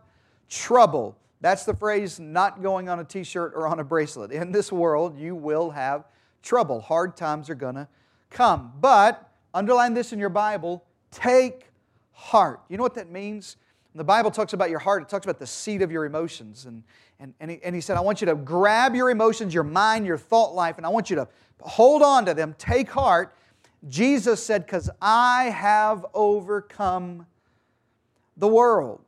trouble. 0.50 1.17
That's 1.41 1.65
the 1.65 1.75
phrase 1.75 2.19
not 2.19 2.62
going 2.62 2.88
on 2.88 3.00
a 3.00 3.03
t 3.03 3.24
shirt 3.24 3.53
or 3.55 3.67
on 3.67 3.79
a 3.79 3.83
bracelet. 3.83 4.31
In 4.31 4.51
this 4.51 4.71
world 4.71 5.17
you 5.17 5.36
will 5.36 5.69
have 5.71 6.05
trouble. 6.41 6.79
Hard 6.79 7.17
times 7.17 7.50
are 7.50 7.55
going 7.55 7.75
to 7.75 7.88
come. 8.36 8.74
But, 8.80 9.32
underline 9.54 9.96
this 9.96 10.13
in 10.13 10.20
your 10.20 10.30
Bible, 10.30 10.84
take 11.10 11.70
heart. 12.12 12.62
You 12.70 12.77
know 12.77 12.84
what 12.84 12.96
that 12.96 13.10
means? 13.10 13.58
When 13.94 13.98
the 13.98 14.04
Bible 14.04 14.30
talks 14.30 14.54
about 14.54 14.70
your 14.70 14.80
heart, 14.80 15.01
it 15.01 15.10
talks 15.10 15.25
about 15.25 15.39
the 15.39 15.48
seat 15.48 15.82
of 15.82 15.92
your 15.92 16.06
emotions. 16.06 16.65
And, 16.65 16.84
and, 17.20 17.34
and, 17.39 17.50
he, 17.50 17.60
and 17.63 17.74
he 17.74 17.82
said, 17.82 17.98
I 17.98 18.01
want 18.01 18.22
you 18.22 18.25
to 18.27 18.36
grab 18.36 18.94
your 18.94 19.10
emotions, 19.10 19.54
your 19.54 19.63
mind, 19.63 20.06
your 20.06 20.18
thought 20.18 20.54
life, 20.54 20.77
and 20.77 20.86
I 20.86 20.89
want 20.89 21.10
you 21.10 21.15
to 21.15 21.27
hold 21.62 22.04
on 22.04 22.25
to 22.25 22.34
them, 22.34 22.54
take 22.58 22.89
heart. 22.89 23.36
Jesus 23.88 24.44
said, 24.44 24.65
Because 24.65 24.89
I 25.01 25.46
have 25.46 26.06
overcome 26.13 27.25
the 28.38 28.48
world. 28.48 29.01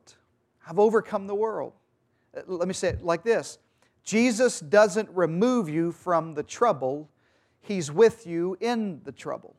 I've 0.66 0.78
overcome 0.78 1.26
the 1.26 1.34
world. 1.34 1.72
Uh, 2.36 2.40
let 2.46 2.66
me 2.68 2.74
say 2.74 2.88
it 2.88 3.04
like 3.04 3.22
this 3.22 3.58
Jesus 4.04 4.60
doesn't 4.60 5.10
remove 5.10 5.68
you 5.68 5.92
from 5.92 6.34
the 6.34 6.42
trouble, 6.42 7.10
He's 7.68 7.92
with 7.92 8.26
you 8.26 8.56
in 8.60 9.02
the 9.04 9.12
trouble. 9.12 9.54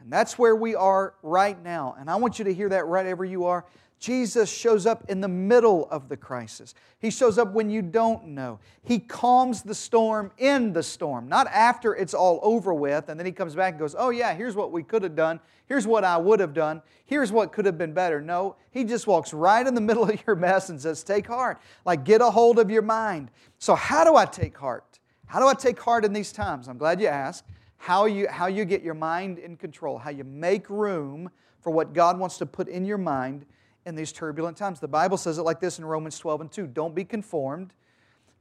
And 0.00 0.10
that's 0.10 0.38
where 0.38 0.56
we 0.56 0.74
are 0.74 1.12
right 1.22 1.62
now. 1.62 1.94
And 2.00 2.08
I 2.08 2.16
want 2.16 2.38
you 2.38 2.46
to 2.46 2.54
hear 2.54 2.70
that 2.70 2.86
right 2.86 3.04
wherever 3.04 3.26
you 3.26 3.44
are. 3.44 3.66
Jesus 3.98 4.50
shows 4.50 4.86
up 4.86 5.04
in 5.10 5.20
the 5.20 5.28
middle 5.28 5.86
of 5.90 6.08
the 6.08 6.16
crisis. 6.16 6.74
He 6.98 7.10
shows 7.10 7.36
up 7.36 7.52
when 7.52 7.68
you 7.68 7.82
don't 7.82 8.28
know. 8.28 8.58
He 8.82 8.98
calms 8.98 9.62
the 9.62 9.74
storm 9.74 10.32
in 10.38 10.72
the 10.72 10.82
storm, 10.82 11.28
not 11.28 11.46
after 11.48 11.94
it's 11.94 12.14
all 12.14 12.40
over 12.42 12.72
with, 12.72 13.10
and 13.10 13.20
then 13.20 13.26
he 13.26 13.32
comes 13.32 13.54
back 13.54 13.72
and 13.72 13.78
goes, 13.78 13.94
Oh, 13.98 14.08
yeah, 14.08 14.32
here's 14.32 14.54
what 14.54 14.72
we 14.72 14.82
could 14.82 15.02
have 15.02 15.14
done. 15.14 15.38
Here's 15.66 15.86
what 15.86 16.04
I 16.04 16.16
would 16.16 16.40
have 16.40 16.54
done. 16.54 16.80
Here's 17.04 17.32
what 17.32 17.52
could 17.52 17.66
have 17.66 17.76
been 17.76 17.92
better. 17.92 18.22
No, 18.22 18.56
he 18.70 18.84
just 18.84 19.06
walks 19.06 19.34
right 19.34 19.66
in 19.66 19.74
the 19.74 19.80
middle 19.82 20.04
of 20.08 20.22
your 20.26 20.36
mess 20.36 20.70
and 20.70 20.80
says, 20.80 21.02
Take 21.02 21.26
heart. 21.26 21.58
Like, 21.84 22.04
get 22.04 22.22
a 22.22 22.30
hold 22.30 22.58
of 22.58 22.70
your 22.70 22.82
mind. 22.82 23.30
So, 23.58 23.74
how 23.74 24.04
do 24.04 24.16
I 24.16 24.24
take 24.24 24.56
heart? 24.56 24.95
How 25.26 25.40
do 25.40 25.46
I 25.46 25.54
take 25.54 25.80
heart 25.80 26.04
in 26.04 26.12
these 26.12 26.32
times? 26.32 26.68
I'm 26.68 26.78
glad 26.78 27.00
you 27.00 27.08
asked. 27.08 27.44
How 27.78 28.06
you, 28.06 28.28
how 28.28 28.46
you 28.46 28.64
get 28.64 28.82
your 28.82 28.94
mind 28.94 29.38
in 29.38 29.56
control, 29.56 29.98
how 29.98 30.10
you 30.10 30.24
make 30.24 30.70
room 30.70 31.30
for 31.60 31.70
what 31.70 31.92
God 31.92 32.18
wants 32.18 32.38
to 32.38 32.46
put 32.46 32.68
in 32.68 32.84
your 32.84 32.98
mind 32.98 33.44
in 33.84 33.94
these 33.94 34.12
turbulent 34.12 34.56
times. 34.56 34.80
The 34.80 34.88
Bible 34.88 35.16
says 35.16 35.38
it 35.38 35.42
like 35.42 35.60
this 35.60 35.78
in 35.78 35.84
Romans 35.84 36.18
12 36.18 36.40
and 36.42 36.50
2 36.50 36.66
Don't 36.68 36.94
be 36.94 37.04
conformed 37.04 37.74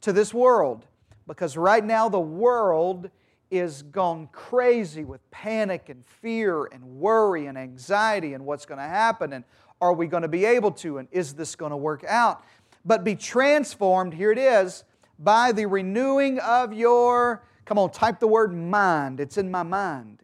to 0.01 0.13
this 0.13 0.33
world, 0.33 0.85
because 1.27 1.57
right 1.57 1.83
now 1.83 2.07
the 2.07 2.19
world 2.19 3.09
is 3.51 3.83
gone 3.83 4.27
crazy 4.31 5.03
with 5.03 5.29
panic 5.31 5.89
and 5.89 6.05
fear 6.05 6.65
and 6.65 6.83
worry 6.83 7.45
and 7.47 7.57
anxiety 7.57 8.33
and 8.33 8.45
what's 8.45 8.65
going 8.65 8.79
to 8.79 8.83
happen 8.83 9.33
and 9.33 9.43
are 9.81 9.93
we 9.93 10.07
going 10.07 10.23
to 10.23 10.29
be 10.29 10.45
able 10.45 10.71
to 10.71 10.97
and 10.97 11.07
is 11.11 11.33
this 11.33 11.55
going 11.55 11.69
to 11.69 11.77
work 11.77 12.03
out? 12.05 12.43
But 12.83 13.03
be 13.03 13.15
transformed, 13.15 14.13
here 14.13 14.31
it 14.31 14.37
is, 14.37 14.83
by 15.19 15.51
the 15.51 15.65
renewing 15.65 16.39
of 16.39 16.73
your, 16.73 17.43
come 17.65 17.77
on, 17.77 17.91
type 17.91 18.19
the 18.19 18.27
word 18.27 18.53
mind. 18.53 19.19
It's 19.19 19.37
in 19.37 19.49
my 19.49 19.63
mind. 19.63 20.21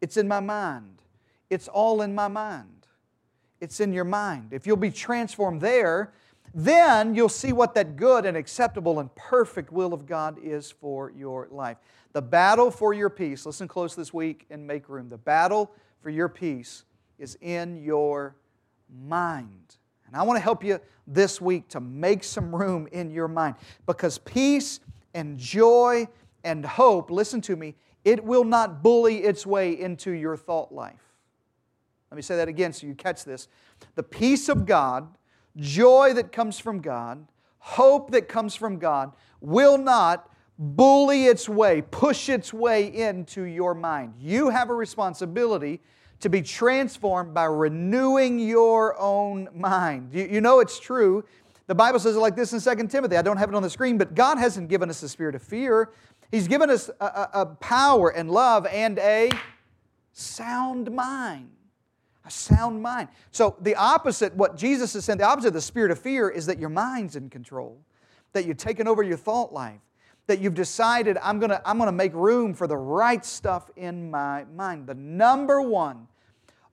It's 0.00 0.16
in 0.16 0.28
my 0.28 0.40
mind. 0.40 1.02
It's 1.50 1.68
all 1.68 2.02
in 2.02 2.14
my 2.14 2.28
mind. 2.28 2.86
It's 3.60 3.80
in 3.80 3.92
your 3.92 4.04
mind. 4.04 4.52
If 4.52 4.66
you'll 4.66 4.76
be 4.76 4.90
transformed 4.90 5.60
there, 5.60 6.12
then 6.54 7.14
you'll 7.14 7.28
see 7.28 7.52
what 7.52 7.74
that 7.74 7.96
good 7.96 8.26
and 8.26 8.36
acceptable 8.36 9.00
and 9.00 9.12
perfect 9.14 9.72
will 9.72 9.92
of 9.92 10.06
God 10.06 10.38
is 10.42 10.70
for 10.70 11.10
your 11.10 11.48
life. 11.50 11.78
The 12.12 12.22
battle 12.22 12.70
for 12.70 12.94
your 12.94 13.10
peace, 13.10 13.44
listen 13.44 13.66
close 13.66 13.96
this 13.96 14.14
week 14.14 14.46
and 14.50 14.66
make 14.66 14.88
room. 14.88 15.08
The 15.08 15.18
battle 15.18 15.72
for 16.00 16.10
your 16.10 16.28
peace 16.28 16.84
is 17.18 17.36
in 17.40 17.82
your 17.82 18.36
mind. 18.88 19.76
And 20.06 20.16
I 20.16 20.22
want 20.22 20.36
to 20.36 20.42
help 20.42 20.62
you 20.64 20.80
this 21.06 21.40
week 21.40 21.68
to 21.68 21.80
make 21.80 22.24
some 22.24 22.54
room 22.54 22.88
in 22.92 23.10
your 23.10 23.28
mind 23.28 23.56
because 23.86 24.18
peace 24.18 24.80
and 25.12 25.38
joy 25.38 26.08
and 26.42 26.64
hope, 26.64 27.10
listen 27.10 27.40
to 27.42 27.56
me, 27.56 27.74
it 28.04 28.22
will 28.22 28.44
not 28.44 28.82
bully 28.82 29.24
its 29.24 29.46
way 29.46 29.78
into 29.78 30.10
your 30.10 30.36
thought 30.36 30.72
life. 30.72 31.00
Let 32.10 32.16
me 32.16 32.22
say 32.22 32.36
that 32.36 32.48
again 32.48 32.72
so 32.72 32.86
you 32.86 32.94
catch 32.94 33.24
this. 33.24 33.48
The 33.94 34.02
peace 34.02 34.48
of 34.48 34.66
God 34.66 35.08
joy 35.56 36.12
that 36.14 36.32
comes 36.32 36.58
from 36.58 36.80
God, 36.80 37.26
hope 37.58 38.10
that 38.10 38.28
comes 38.28 38.54
from 38.54 38.78
God, 38.78 39.12
will 39.40 39.78
not 39.78 40.30
bully 40.58 41.26
its 41.26 41.48
way, 41.48 41.82
push 41.82 42.28
its 42.28 42.52
way 42.52 42.86
into 42.94 43.42
your 43.42 43.74
mind. 43.74 44.14
You 44.18 44.50
have 44.50 44.70
a 44.70 44.74
responsibility 44.74 45.80
to 46.20 46.28
be 46.28 46.42
transformed 46.42 47.34
by 47.34 47.44
renewing 47.44 48.38
your 48.38 48.98
own 48.98 49.48
mind. 49.54 50.10
You, 50.12 50.24
you, 50.24 50.40
know 50.40 50.60
it's 50.60 50.78
true. 50.78 51.24
The 51.66 51.74
Bible 51.74 51.98
says 51.98 52.16
it 52.16 52.20
like 52.20 52.36
this 52.36 52.52
in 52.52 52.60
2 52.60 52.86
Timothy. 52.86 53.16
I 53.16 53.22
don't 53.22 53.36
have 53.36 53.48
it 53.48 53.54
on 53.54 53.62
the 53.62 53.70
screen, 53.70 53.98
but 53.98 54.14
God 54.14 54.38
hasn't 54.38 54.68
given 54.68 54.88
us 54.88 55.02
a 55.02 55.08
spirit 55.08 55.34
of 55.34 55.42
fear. 55.42 55.90
He's 56.30 56.48
given 56.48 56.70
us 56.70 56.88
a, 57.00 57.04
a, 57.04 57.30
a 57.34 57.46
power 57.46 58.10
and 58.10 58.30
love 58.30 58.66
and 58.66 58.98
a 58.98 59.30
sound 60.12 60.90
mind 60.92 61.50
a 62.24 62.30
sound 62.30 62.82
mind. 62.82 63.08
So, 63.30 63.56
the 63.60 63.74
opposite, 63.74 64.34
what 64.34 64.56
Jesus 64.56 64.94
is 64.94 65.04
saying, 65.04 65.18
the 65.18 65.26
opposite 65.26 65.48
of 65.48 65.54
the 65.54 65.60
spirit 65.60 65.90
of 65.90 65.98
fear 65.98 66.28
is 66.28 66.46
that 66.46 66.58
your 66.58 66.70
mind's 66.70 67.16
in 67.16 67.28
control, 67.28 67.78
that 68.32 68.46
you've 68.46 68.56
taken 68.56 68.88
over 68.88 69.02
your 69.02 69.16
thought 69.16 69.52
life, 69.52 69.80
that 70.26 70.40
you've 70.40 70.54
decided, 70.54 71.18
I'm 71.22 71.38
gonna, 71.38 71.60
I'm 71.64 71.78
gonna 71.78 71.92
make 71.92 72.14
room 72.14 72.54
for 72.54 72.66
the 72.66 72.76
right 72.76 73.24
stuff 73.24 73.70
in 73.76 74.10
my 74.10 74.44
mind. 74.54 74.86
The 74.86 74.94
number 74.94 75.60
one, 75.60 76.08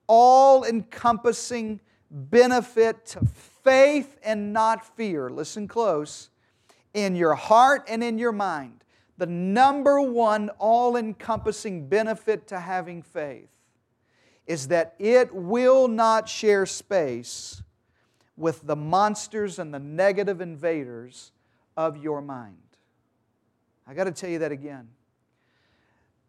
all 0.06 0.64
encompassing 0.64 1.80
benefit 2.10 3.06
to 3.06 3.20
faith 3.64 4.18
and 4.22 4.52
not 4.52 4.96
fear, 4.96 5.30
listen 5.30 5.68
close, 5.68 6.30
in 6.94 7.16
your 7.16 7.34
heart 7.34 7.84
and 7.88 8.02
in 8.02 8.18
your 8.18 8.32
mind. 8.32 8.84
The 9.18 9.26
number 9.26 10.00
one 10.00 10.50
all 10.58 10.96
encompassing 10.96 11.88
benefit 11.88 12.46
to 12.48 12.58
having 12.58 13.02
faith 13.02 13.48
is 14.46 14.68
that 14.68 14.94
it 14.98 15.32
will 15.34 15.86
not 15.88 16.28
share 16.28 16.66
space 16.66 17.62
with 18.36 18.66
the 18.66 18.74
monsters 18.74 19.58
and 19.58 19.72
the 19.72 19.78
negative 19.78 20.40
invaders 20.40 21.32
of 21.76 21.96
your 21.96 22.20
mind. 22.20 22.56
I 23.92 23.94
got 23.94 24.04
to 24.04 24.10
tell 24.10 24.30
you 24.30 24.38
that 24.38 24.52
again. 24.52 24.88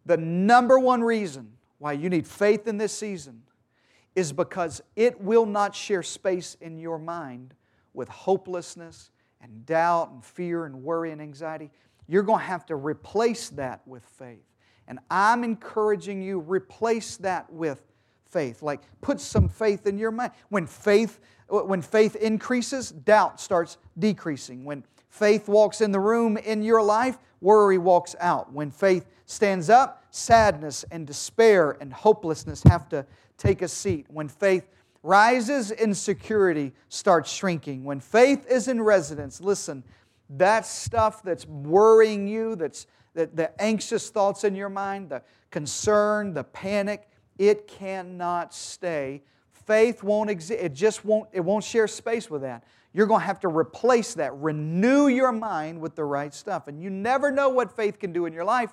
The 0.05 0.17
number 0.17 0.77
one 0.77 1.01
reason 1.01 1.53
why 1.77 1.93
you 1.93 2.09
need 2.09 2.27
faith 2.27 2.67
in 2.67 2.77
this 2.77 2.91
season 2.91 3.43
is 4.15 4.33
because 4.33 4.81
it 4.97 5.21
will 5.21 5.45
not 5.45 5.73
share 5.73 6.03
space 6.03 6.57
in 6.59 6.77
your 6.77 6.99
mind 6.99 7.53
with 7.93 8.09
hopelessness 8.09 9.11
and 9.39 9.65
doubt 9.65 10.11
and 10.11 10.25
fear 10.25 10.65
and 10.65 10.83
worry 10.83 11.13
and 11.13 11.21
anxiety. 11.21 11.71
You're 12.05 12.23
going 12.23 12.41
to 12.41 12.45
have 12.45 12.65
to 12.65 12.75
replace 12.75 13.47
that 13.51 13.79
with 13.87 14.03
faith. 14.03 14.43
And 14.89 14.99
I'm 15.09 15.45
encouraging 15.45 16.21
you, 16.21 16.41
replace 16.41 17.15
that 17.17 17.49
with 17.49 17.81
faith. 18.25 18.61
Like 18.61 18.81
put 18.99 19.21
some 19.21 19.47
faith 19.47 19.87
in 19.87 19.97
your 19.97 20.11
mind. 20.11 20.33
When 20.49 20.67
faith 20.67 21.21
when 21.47 21.81
faith 21.81 22.17
increases, 22.17 22.89
doubt 22.89 23.39
starts 23.39 23.77
decreasing. 23.97 24.65
When 24.65 24.83
faith 25.07 25.47
walks 25.47 25.79
in 25.79 25.91
the 25.91 25.99
room 25.99 26.35
in 26.35 26.63
your 26.63 26.81
life, 26.81 27.17
worry 27.43 27.77
walks 27.77 28.15
out. 28.19 28.51
When 28.51 28.71
faith 28.71 29.05
stands 29.25 29.69
up, 29.69 30.05
sadness 30.09 30.85
and 30.91 31.05
despair 31.05 31.77
and 31.79 31.93
hopelessness 31.93 32.63
have 32.63 32.89
to 32.89 33.05
take 33.37 33.61
a 33.61 33.67
seat. 33.67 34.05
When 34.09 34.27
faith 34.27 34.67
rises, 35.03 35.71
insecurity 35.71 36.71
starts 36.89 37.31
shrinking. 37.31 37.83
When 37.83 37.99
faith 37.99 38.47
is 38.49 38.67
in 38.67 38.81
residence, 38.81 39.41
listen, 39.41 39.83
that 40.29 40.65
stuff 40.65 41.21
that's 41.21 41.45
worrying 41.45 42.27
you, 42.27 42.55
that's 42.55 42.87
the, 43.13 43.27
the 43.27 43.61
anxious 43.61 44.09
thoughts 44.09 44.43
in 44.43 44.55
your 44.55 44.69
mind, 44.69 45.09
the 45.09 45.21
concern, 45.51 46.33
the 46.33 46.43
panic, 46.45 47.07
it 47.37 47.67
cannot 47.67 48.53
stay. 48.53 49.21
Faith 49.51 50.03
won't 50.03 50.29
exist. 50.29 50.61
It 50.61 50.73
just 50.73 51.05
won't, 51.05 51.29
it 51.31 51.41
won't 51.41 51.63
share 51.63 51.87
space 51.87 52.29
with 52.29 52.41
that. 52.41 52.63
You're 52.93 53.07
going 53.07 53.21
to 53.21 53.25
have 53.25 53.39
to 53.41 53.47
replace 53.47 54.13
that. 54.15 54.35
Renew 54.35 55.07
your 55.07 55.31
mind 55.31 55.81
with 55.81 55.95
the 55.95 56.05
right 56.05 56.33
stuff. 56.33 56.67
And 56.67 56.81
you 56.81 56.89
never 56.89 57.31
know 57.31 57.49
what 57.49 57.75
faith 57.75 57.99
can 57.99 58.13
do 58.13 58.25
in 58.25 58.33
your 58.33 58.43
life 58.43 58.71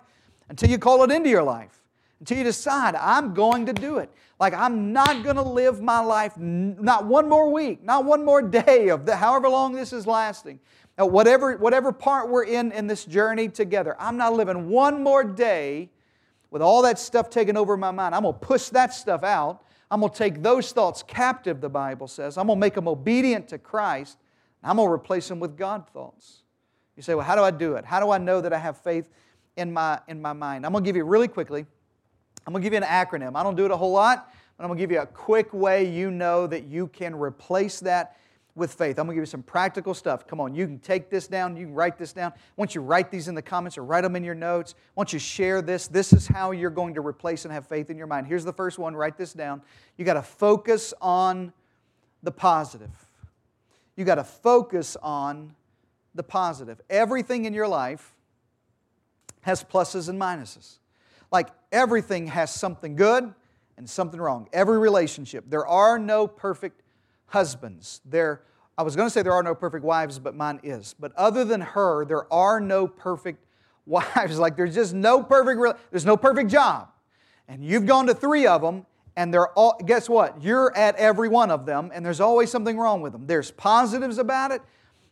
until 0.49 0.69
you 0.69 0.79
call 0.79 1.03
it 1.05 1.11
into 1.11 1.31
your 1.31 1.43
life. 1.43 1.83
Until 2.21 2.37
you 2.37 2.45
decide, 2.45 2.95
I'm 2.97 3.33
going 3.33 3.65
to 3.67 3.73
do 3.73 3.97
it. 3.97 4.11
Like, 4.39 4.53
I'm 4.53 4.93
not 4.93 5.25
going 5.25 5.37
to 5.37 5.43
live 5.43 5.81
my 5.81 6.01
life, 6.01 6.37
not 6.37 7.07
one 7.07 7.29
more 7.31 7.51
week, 7.51 7.83
not 7.83 8.05
one 8.05 8.25
more 8.25 8.43
day 8.63 8.89
of 8.89 9.07
the, 9.07 9.17
however 9.17 9.49
long 9.49 9.73
this 9.73 9.93
is 9.95 10.07
lasting. 10.07 10.61
Whatever, 10.99 11.57
whatever 11.57 11.93
part 11.93 12.29
we're 12.29 12.45
in 12.45 12.73
in 12.73 12.87
this 12.87 13.07
journey 13.07 13.49
together, 13.49 13.97
I'm 13.99 14.19
not 14.19 14.35
living 14.35 14.69
one 14.69 15.03
more 15.03 15.25
day 15.25 15.89
with 16.51 16.63
all 16.63 16.83
that 16.83 16.99
stuff 16.99 17.31
taken 17.31 17.57
over 17.57 17.77
my 17.77 17.91
mind, 17.91 18.15
I'm 18.15 18.23
going 18.23 18.35
to 18.35 18.41
push 18.41 18.69
that 18.71 18.93
stuff 18.93 19.23
out. 19.23 19.63
I'm 19.91 20.01
going 20.01 20.13
to 20.13 20.19
take 20.19 20.43
those 20.43 20.73
thoughts 20.73 21.03
captive, 21.03 21.61
the 21.61 21.69
Bible 21.69 22.07
says. 22.07 22.39
I'm 22.39 22.47
going 22.47 22.59
to 22.59 22.61
make 22.61 22.75
them 22.75 22.87
obedient 22.87 23.49
to 23.49 23.59
Christ. 23.59 24.19
I'm 24.63 24.77
going 24.77 24.89
to 24.89 24.93
replace 24.93 25.29
them 25.29 25.41
with 25.41 25.57
God 25.57 25.89
thoughts. 25.91 26.43
You 26.97 27.03
say, 27.03 27.15
well, 27.15 27.25
how 27.25 27.35
do 27.35 27.43
I 27.43 27.51
do 27.51 27.75
it? 27.75 27.85
How 27.85 27.99
do 27.99 28.11
I 28.11 28.19
know 28.19 28.41
that 28.41 28.53
I 28.53 28.59
have 28.59 28.77
faith 28.79 29.09
in 29.57 29.73
my, 29.73 29.99
in 30.07 30.21
my 30.21 30.33
mind? 30.33 30.65
I'm 30.65 30.73
going 30.73 30.85
to 30.85 30.89
give 30.89 30.97
you 30.97 31.05
really 31.05 31.29
quickly, 31.29 31.67
I'm 32.47 32.53
going 32.53 32.63
to 32.63 32.67
give 32.67 32.73
you 32.73 32.85
an 32.87 33.07
acronym. 33.07 33.37
I 33.37 33.43
don't 33.43 33.57
do 33.57 33.65
it 33.65 33.71
a 33.71 33.77
whole 33.77 33.93
lot, 33.93 34.33
but 34.57 34.65
I'm 34.65 34.69
going 34.69 34.79
to 34.79 34.83
give 34.83 34.93
you 34.93 35.01
a 35.01 35.07
quick 35.07 35.53
way 35.53 35.91
you 35.91 36.11
know 36.11 36.47
that 36.47 36.65
you 36.65 36.87
can 36.89 37.15
replace 37.15 37.81
that 37.81 38.17
with 38.55 38.75
faith. 38.75 38.99
I'm 38.99 39.07
going 39.07 39.15
to 39.15 39.21
give 39.21 39.23
you 39.23 39.31
some 39.31 39.43
practical 39.43 39.95
stuff. 39.95 40.27
Come 40.27 40.41
on, 40.41 40.55
you 40.55 40.67
can 40.67 40.79
take 40.79 41.09
this 41.09 41.27
down, 41.27 41.57
you 41.57 41.67
can 41.67 41.75
write 41.75 41.99
this 41.99 42.13
down. 42.13 42.33
Once 42.57 42.75
you 42.75 42.81
write 42.81 43.11
these 43.11 43.29
in 43.29 43.35
the 43.35 43.43
comments 43.43 43.79
or 43.79 43.85
write 43.85 44.03
them 44.03 44.17
in 44.17 44.25
your 44.25 44.35
notes, 44.35 44.75
once 44.95 45.13
you 45.13 45.19
share 45.19 45.63
this, 45.63 45.87
this 45.87 46.13
is 46.13 46.27
how 46.27 46.51
you're 46.51 46.71
going 46.71 46.95
to 46.95 47.01
replace 47.01 47.45
and 47.45 47.55
have 47.55 47.67
faith 47.67 47.91
in 47.91 47.97
your 47.97 48.07
mind. 48.07 48.27
Here's 48.27 48.45
the 48.45 48.53
first 48.53 48.79
one 48.79 48.95
write 48.97 49.17
this 49.17 49.33
down. 49.33 49.63
You 49.97 50.05
got 50.05 50.15
to 50.15 50.23
focus 50.23 50.93
on 51.01 51.53
the 52.23 52.33
positive. 52.33 52.91
You 53.97 54.05
got 54.05 54.17
to 54.17 54.25
focus 54.25 54.97
on 55.03 55.55
the 56.15 56.23
positive. 56.23 56.81
Everything 56.91 57.45
in 57.45 57.55
your 57.55 57.69
life 57.69 58.15
has 59.43 59.65
pluses 59.65 60.09
and 60.09 60.21
minuses. 60.21 60.79
Like 61.31 61.49
everything 61.71 62.27
has 62.27 62.53
something 62.53 62.97
good 62.97 63.33
and 63.77 63.89
something 63.89 64.21
wrong. 64.21 64.49
Every 64.53 64.79
relationship. 64.79 65.45
There 65.49 65.67
are 65.67 65.99
no 65.99 66.27
perfect 66.27 66.83
husbands. 67.31 68.01
There, 68.05 68.43
I 68.77 68.83
was 68.83 68.95
going 68.95 69.07
to 69.07 69.11
say 69.11 69.23
there 69.23 69.33
are 69.33 69.43
no 69.43 69.55
perfect 69.55 69.85
wives, 69.85 70.19
but 70.19 70.35
mine 70.37 70.61
is. 70.63 70.95
But 70.99 71.13
other 71.17 71.45
than 71.45 71.61
her, 71.61 72.05
there 72.05 72.33
are 72.33 72.61
no 72.61 72.87
perfect 72.87 73.45
wives. 73.87 74.39
Like 74.39 74.57
there's 74.57 74.75
just 74.75 74.95
no 74.95 75.23
perfect, 75.23 75.81
there's 75.91 76.07
no 76.07 76.17
perfect 76.17 76.51
job. 76.51 76.89
And 77.49 77.65
you've 77.65 77.87
gone 77.87 78.07
to 78.07 78.15
three 78.15 78.47
of 78.47 78.63
them, 78.63 78.87
and 79.17 79.35
they're 79.35 79.49
all, 79.49 79.77
guess 79.85 80.09
what? 80.09 80.43
You're 80.43 80.77
at 80.77 80.95
every 80.97 81.29
one 81.29 81.51
of 81.51 81.67
them, 81.67 81.91
and 81.93 82.05
there's 82.05 82.21
always 82.21 82.51
something 82.51 82.79
wrong 82.79 83.01
with 83.01 83.13
them. 83.13 83.27
There's 83.27 83.51
positives 83.51 84.19
about 84.19 84.53
it, 84.53 84.63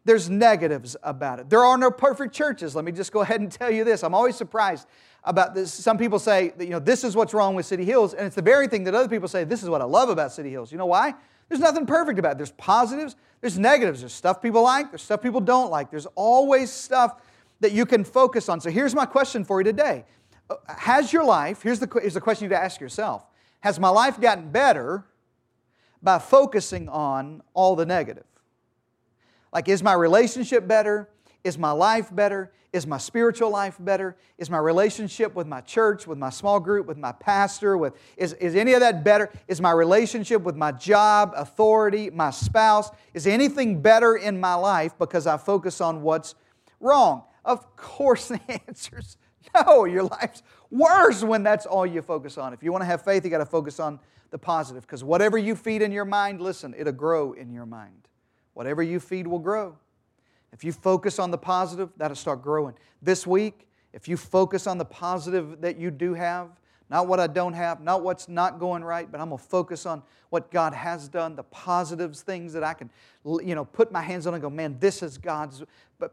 there's 0.04 0.30
negatives 0.30 0.96
about 1.02 1.40
it. 1.40 1.50
There 1.50 1.64
are 1.64 1.76
no 1.76 1.90
perfect 1.90 2.34
churches. 2.34 2.75
Let 2.75 2.84
me 2.84 2.92
just 2.92 3.12
go 3.12 3.20
ahead 3.20 3.40
and 3.40 3.50
tell 3.50 3.70
you 3.70 3.84
this. 3.84 4.02
I'm 4.02 4.14
always 4.14 4.37
surprised 4.37 4.87
about 5.25 5.54
this. 5.54 5.72
Some 5.72 5.98
people 5.98 6.18
say, 6.18 6.52
that, 6.56 6.64
you 6.64 6.70
know, 6.70 6.78
this 6.78 7.04
is 7.04 7.16
what's 7.16 7.34
wrong 7.34 7.54
with 7.54 7.66
City 7.66 7.84
Hills, 7.84 8.14
and 8.14 8.26
it's 8.26 8.37
the 8.37 8.42
very 8.42 8.68
thing 8.68 8.84
that 8.84 8.94
other 8.94 9.08
people 9.08 9.28
say, 9.28 9.44
this 9.44 9.62
is 9.62 9.68
what 9.68 9.82
I 9.82 9.84
love 9.84 10.08
about 10.08 10.32
City 10.32 10.50
Hills. 10.50 10.72
You 10.72 10.78
know 10.78 10.87
why? 10.87 11.14
There's 11.49 11.61
nothing 11.61 11.87
perfect 11.87 12.19
about 12.19 12.33
it. 12.33 12.38
There's 12.38 12.50
positives, 12.52 13.17
there's 13.40 13.59
negatives. 13.59 14.00
There's 14.00 14.12
stuff 14.12 14.43
people 14.43 14.62
like, 14.62 14.90
there's 14.90 15.02
stuff 15.02 15.23
people 15.23 15.40
don't 15.40 15.71
like. 15.71 15.90
There's 15.90 16.07
always 16.14 16.71
stuff 16.71 17.21
that 17.61 17.73
you 17.73 17.87
can 17.87 18.05
focus 18.05 18.49
on. 18.49 18.61
So 18.61 18.71
here's 18.71 18.95
my 18.95 19.07
question 19.07 19.45
for 19.45 19.61
you 19.61 19.64
today 19.64 20.05
uh, 20.50 20.57
Has 20.69 21.12
your 21.12 21.25
life, 21.25 21.62
here's 21.62 21.81
the, 21.81 21.88
here's 22.00 22.14
the 22.14 22.21
question 22.21 22.45
you 22.45 22.50
to 22.50 22.62
ask 22.62 22.81
yourself 22.81 23.25
Has 23.61 23.81
my 23.81 23.88
life 23.88 24.21
gotten 24.21 24.50
better 24.50 25.05
by 26.02 26.19
focusing 26.19 26.88
on 26.88 27.43
all 27.55 27.76
the 27.76 27.87
negative? 27.87 28.25
Like, 29.52 29.69
is 29.69 29.83
my 29.83 29.95
relationship 29.95 30.69
better? 30.69 31.09
Is 31.45 31.57
my 31.57 31.71
life 31.71 32.14
better? 32.14 32.52
Is 32.73 32.87
my 32.87 32.99
spiritual 32.99 33.50
life 33.50 33.76
better? 33.80 34.16
Is 34.37 34.50
my 34.50 34.59
relationship 34.59 35.35
with 35.35 35.47
my 35.47 35.62
church, 35.62 36.07
with 36.07 36.18
my 36.18 36.28
small 36.28 36.61
group, 36.61 36.87
with 36.87 36.99
my 36.99 37.12
pastor? 37.12 37.78
With, 37.78 37.95
is, 38.16 38.35
is 38.35 38.54
any 38.54 38.75
of 38.75 38.80
that 38.80 39.04
better? 39.04 39.30
Is 39.47 39.61
my 39.61 39.71
relationship 39.71 40.42
with 40.42 40.54
my 40.54 40.73
job, 40.73 41.33
authority, 41.35 42.11
my 42.11 42.30
spouse? 42.30 42.90
Is 43.14 43.26
anything 43.26 43.80
better 43.80 44.16
in 44.16 44.38
my 44.38 44.54
life 44.54 44.99
because 44.99 45.26
I 45.26 45.38
focus 45.38 45.80
on 45.80 46.02
what's 46.02 46.35
wrong? 46.78 47.23
Of 47.45 47.75
course, 47.76 48.28
the 48.28 48.40
answer 48.68 48.99
is 48.99 49.16
no. 49.54 49.87
Your 49.87 50.02
life's 50.02 50.42
worse 50.71 51.25
when 51.25 51.42
that's 51.42 51.64
all 51.64 51.87
you 51.87 52.02
focus 52.02 52.37
on. 52.37 52.52
If 52.52 52.62
you 52.62 52.71
want 52.71 52.83
to 52.83 52.87
have 52.87 53.02
faith, 53.02 53.25
you 53.25 53.30
got 53.30 53.38
to 53.38 53.47
focus 53.47 53.80
on 53.80 53.99
the 54.30 54.38
positive 54.38 54.83
because 54.83 55.02
whatever 55.02 55.38
you 55.38 55.54
feed 55.54 55.80
in 55.80 55.90
your 55.90 56.04
mind, 56.04 56.42
listen, 56.42 56.75
it'll 56.76 56.92
grow 56.92 57.33
in 57.33 57.50
your 57.50 57.64
mind. 57.64 58.09
Whatever 58.52 58.83
you 58.83 59.00
feed 59.00 59.26
will 59.26 59.38
grow. 59.38 59.76
If 60.52 60.64
you 60.64 60.73
focus 60.73 61.19
on 61.19 61.31
the 61.31 61.38
positive, 61.38 61.90
that'll 61.97 62.17
start 62.17 62.43
growing. 62.43 62.75
This 63.02 63.26
week, 63.26 63.69
if 63.93 64.09
you 64.09 64.17
focus 64.17 64.67
on 64.67 64.78
the 64.78 64.85
positive 64.85 65.61
that 65.61 65.78
you 65.78 65.90
do 65.90 66.14
have, 66.14 66.50
not 66.90 67.07
what 67.07 67.21
I 67.21 67.26
don't 67.26 67.52
have, 67.52 67.83
not 67.83 68.02
what's 68.02 68.28
not 68.28 68.59
going 68.59 68.83
right, 68.83 69.11
but 69.11 69.21
I'm 69.21 69.28
going 69.28 69.38
to 69.38 69.45
focus 69.45 69.85
on 69.85 70.02
what 70.31 70.50
God 70.50 70.73
has 70.73 71.07
done, 71.07 71.37
the 71.37 71.43
positives, 71.43 72.23
things 72.23 72.55
that 72.55 72.64
I 72.64 72.73
can, 72.73 72.90
you 73.25 73.55
know, 73.55 73.64
put 73.64 73.93
my 73.93 74.00
hands 74.00 74.26
on 74.26 74.33
and 74.33 74.43
go, 74.43 74.49
man, 74.49 74.78
this 74.81 75.02
is 75.02 75.19
God's 75.19 75.62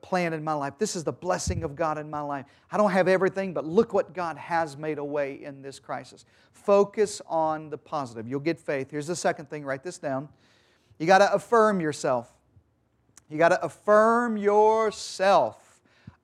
plan 0.01 0.34
in 0.34 0.44
my 0.44 0.54
life. 0.54 0.74
This 0.77 0.96
is 0.96 1.06
the 1.06 1.13
blessing 1.13 1.63
of 1.63 1.75
God 1.75 1.98
in 1.98 2.10
my 2.10 2.20
life. 2.20 2.46
I 2.72 2.77
don't 2.77 2.92
have 2.92 3.08
everything, 3.08 3.54
but 3.54 3.65
look 3.65 3.94
what 3.94 4.13
God 4.13 4.38
has 4.38 4.75
made 4.75 4.98
a 4.98 5.04
way 5.04 5.42
in 5.42 5.62
this 5.62 5.80
crisis. 5.80 6.25
Focus 6.51 7.22
on 7.27 7.70
the 7.70 7.77
positive. 7.77 8.27
You'll 8.27 8.39
get 8.42 8.60
faith. 8.60 8.92
Here's 8.92 9.08
the 9.08 9.15
second 9.15 9.50
thing, 9.50 9.63
write 9.63 9.84
this 9.84 9.98
down. 9.98 10.27
You 11.00 11.08
got 11.08 11.20
to 11.20 11.34
affirm 11.34 11.80
yourself. 11.80 12.35
You 13.29 13.38
got 13.38 13.50
to 13.50 13.63
affirm 13.63 14.38
yourself. 14.38 15.62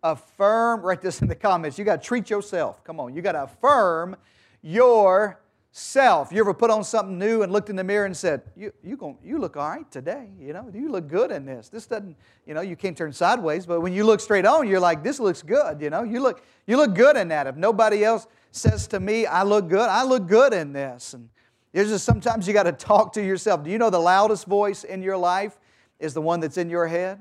Affirm, 0.03 0.81
write 0.81 1.01
this 1.01 1.21
in 1.21 1.27
the 1.27 1.35
comments. 1.35 1.77
You 1.77 1.85
got 1.85 2.01
to 2.01 2.07
treat 2.07 2.29
yourself. 2.29 2.83
Come 2.83 2.99
on, 2.99 3.15
you 3.15 3.21
got 3.21 3.33
to 3.33 3.43
affirm 3.43 4.15
yourself. 4.63 6.31
You 6.31 6.39
ever 6.39 6.53
put 6.53 6.71
on 6.71 6.83
something 6.83 7.17
new 7.17 7.43
and 7.43 7.51
looked 7.51 7.69
in 7.69 7.75
the 7.75 7.83
mirror 7.83 8.05
and 8.05 8.17
said, 8.17 8.41
you, 8.55 8.73
you, 8.83 8.97
going 8.97 9.17
you 9.23 9.37
look 9.37 9.57
all 9.57 9.69
right 9.69 9.89
today, 9.91 10.29
you 10.39 10.53
know, 10.53 10.71
you 10.73 10.89
look 10.89 11.07
good 11.07 11.31
in 11.31 11.45
this. 11.45 11.69
This 11.69 11.85
doesn't, 11.85 12.15
you 12.45 12.53
know, 12.53 12.61
you 12.61 12.75
can't 12.75 12.97
turn 12.97 13.13
sideways, 13.13 13.65
but 13.65 13.81
when 13.81 13.93
you 13.93 14.03
look 14.03 14.19
straight 14.19 14.45
on, 14.45 14.67
you're 14.67 14.79
like, 14.79 15.03
this 15.03 15.19
looks 15.19 15.43
good, 15.43 15.81
you 15.81 15.89
know, 15.89 16.03
you 16.03 16.19
look, 16.19 16.43
you 16.65 16.77
look 16.77 16.95
good 16.95 17.15
in 17.15 17.27
that. 17.29 17.45
If 17.47 17.55
nobody 17.55 18.03
else 18.03 18.25
says 18.51 18.87
to 18.87 18.99
me, 18.99 19.25
I 19.25 19.43
look 19.43 19.69
good, 19.69 19.87
I 19.87 20.03
look 20.03 20.27
good 20.27 20.53
in 20.53 20.73
this. 20.73 21.13
And 21.13 21.29
there's 21.73 21.89
just 21.89 22.05
sometimes 22.05 22.47
you 22.47 22.53
got 22.53 22.63
to 22.63 22.71
talk 22.71 23.13
to 23.13 23.23
yourself. 23.23 23.63
Do 23.63 23.69
you 23.69 23.77
know 23.77 23.89
the 23.89 23.99
loudest 23.99 24.45
voice 24.45 24.83
in 24.83 25.01
your 25.01 25.17
life 25.17 25.59
is 26.01 26.13
the 26.13 26.21
one 26.21 26.41
that's 26.41 26.57
in 26.57 26.69
your 26.69 26.87
head? 26.87 27.19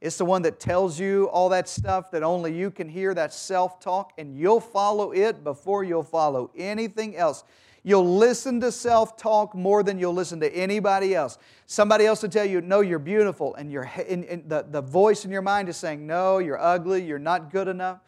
It's 0.00 0.16
the 0.16 0.24
one 0.24 0.42
that 0.42 0.60
tells 0.60 0.98
you 0.98 1.28
all 1.30 1.48
that 1.48 1.68
stuff 1.68 2.10
that 2.12 2.22
only 2.22 2.56
you 2.56 2.70
can 2.70 2.88
hear, 2.88 3.14
that 3.14 3.32
self 3.32 3.80
talk, 3.80 4.12
and 4.16 4.36
you'll 4.36 4.60
follow 4.60 5.12
it 5.12 5.42
before 5.42 5.82
you'll 5.82 6.04
follow 6.04 6.50
anything 6.56 7.16
else. 7.16 7.44
You'll 7.82 8.16
listen 8.16 8.60
to 8.60 8.70
self 8.70 9.16
talk 9.16 9.54
more 9.54 9.82
than 9.82 9.98
you'll 9.98 10.14
listen 10.14 10.38
to 10.40 10.54
anybody 10.54 11.14
else. 11.14 11.38
Somebody 11.66 12.06
else 12.06 12.22
will 12.22 12.30
tell 12.30 12.44
you, 12.44 12.60
No, 12.60 12.80
you're 12.80 12.98
beautiful, 13.00 13.54
and, 13.56 13.74
and 13.74 14.48
the, 14.48 14.66
the 14.70 14.82
voice 14.82 15.24
in 15.24 15.30
your 15.32 15.42
mind 15.42 15.68
is 15.68 15.76
saying, 15.76 16.06
No, 16.06 16.38
you're 16.38 16.60
ugly, 16.60 17.02
you're 17.04 17.18
not 17.18 17.50
good 17.50 17.66
enough. 17.66 17.98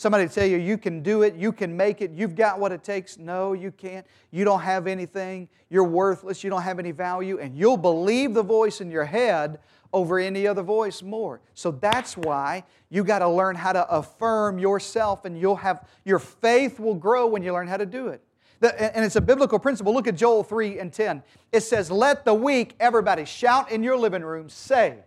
Somebody 0.00 0.28
tell 0.28 0.46
you, 0.46 0.56
You 0.56 0.78
can 0.78 1.02
do 1.02 1.20
it, 1.24 1.34
you 1.34 1.52
can 1.52 1.76
make 1.76 2.00
it, 2.00 2.12
you've 2.12 2.34
got 2.34 2.58
what 2.58 2.72
it 2.72 2.82
takes. 2.82 3.18
No, 3.18 3.52
you 3.52 3.70
can't. 3.70 4.06
You 4.30 4.46
don't 4.46 4.62
have 4.62 4.86
anything, 4.86 5.46
you're 5.68 5.84
worthless, 5.84 6.42
you 6.42 6.48
don't 6.48 6.62
have 6.62 6.78
any 6.78 6.90
value, 6.90 7.38
and 7.38 7.54
you'll 7.54 7.76
believe 7.76 8.32
the 8.32 8.42
voice 8.42 8.80
in 8.80 8.90
your 8.90 9.04
head 9.04 9.58
over 9.92 10.18
any 10.18 10.46
other 10.46 10.62
voice 10.62 11.02
more. 11.02 11.42
So 11.52 11.70
that's 11.70 12.16
why 12.16 12.64
you 12.88 13.04
got 13.04 13.18
to 13.18 13.28
learn 13.28 13.56
how 13.56 13.74
to 13.74 13.86
affirm 13.90 14.58
yourself 14.58 15.26
and 15.26 15.38
you'll 15.38 15.56
have 15.56 15.86
your 16.06 16.18
faith 16.18 16.80
will 16.80 16.94
grow 16.94 17.26
when 17.26 17.42
you 17.42 17.52
learn 17.52 17.68
how 17.68 17.76
to 17.76 17.84
do 17.84 18.08
it. 18.08 18.22
And 18.62 19.04
it's 19.04 19.16
a 19.16 19.20
biblical 19.20 19.58
principle. 19.58 19.92
Look 19.92 20.08
at 20.08 20.16
Joel 20.16 20.44
3 20.44 20.78
and 20.78 20.90
10. 20.90 21.22
It 21.52 21.60
says, 21.60 21.90
Let 21.90 22.24
the 22.24 22.32
weak, 22.32 22.74
everybody, 22.80 23.26
shout 23.26 23.70
in 23.70 23.82
your 23.82 23.98
living 23.98 24.22
room, 24.22 24.48
say, 24.48 25.00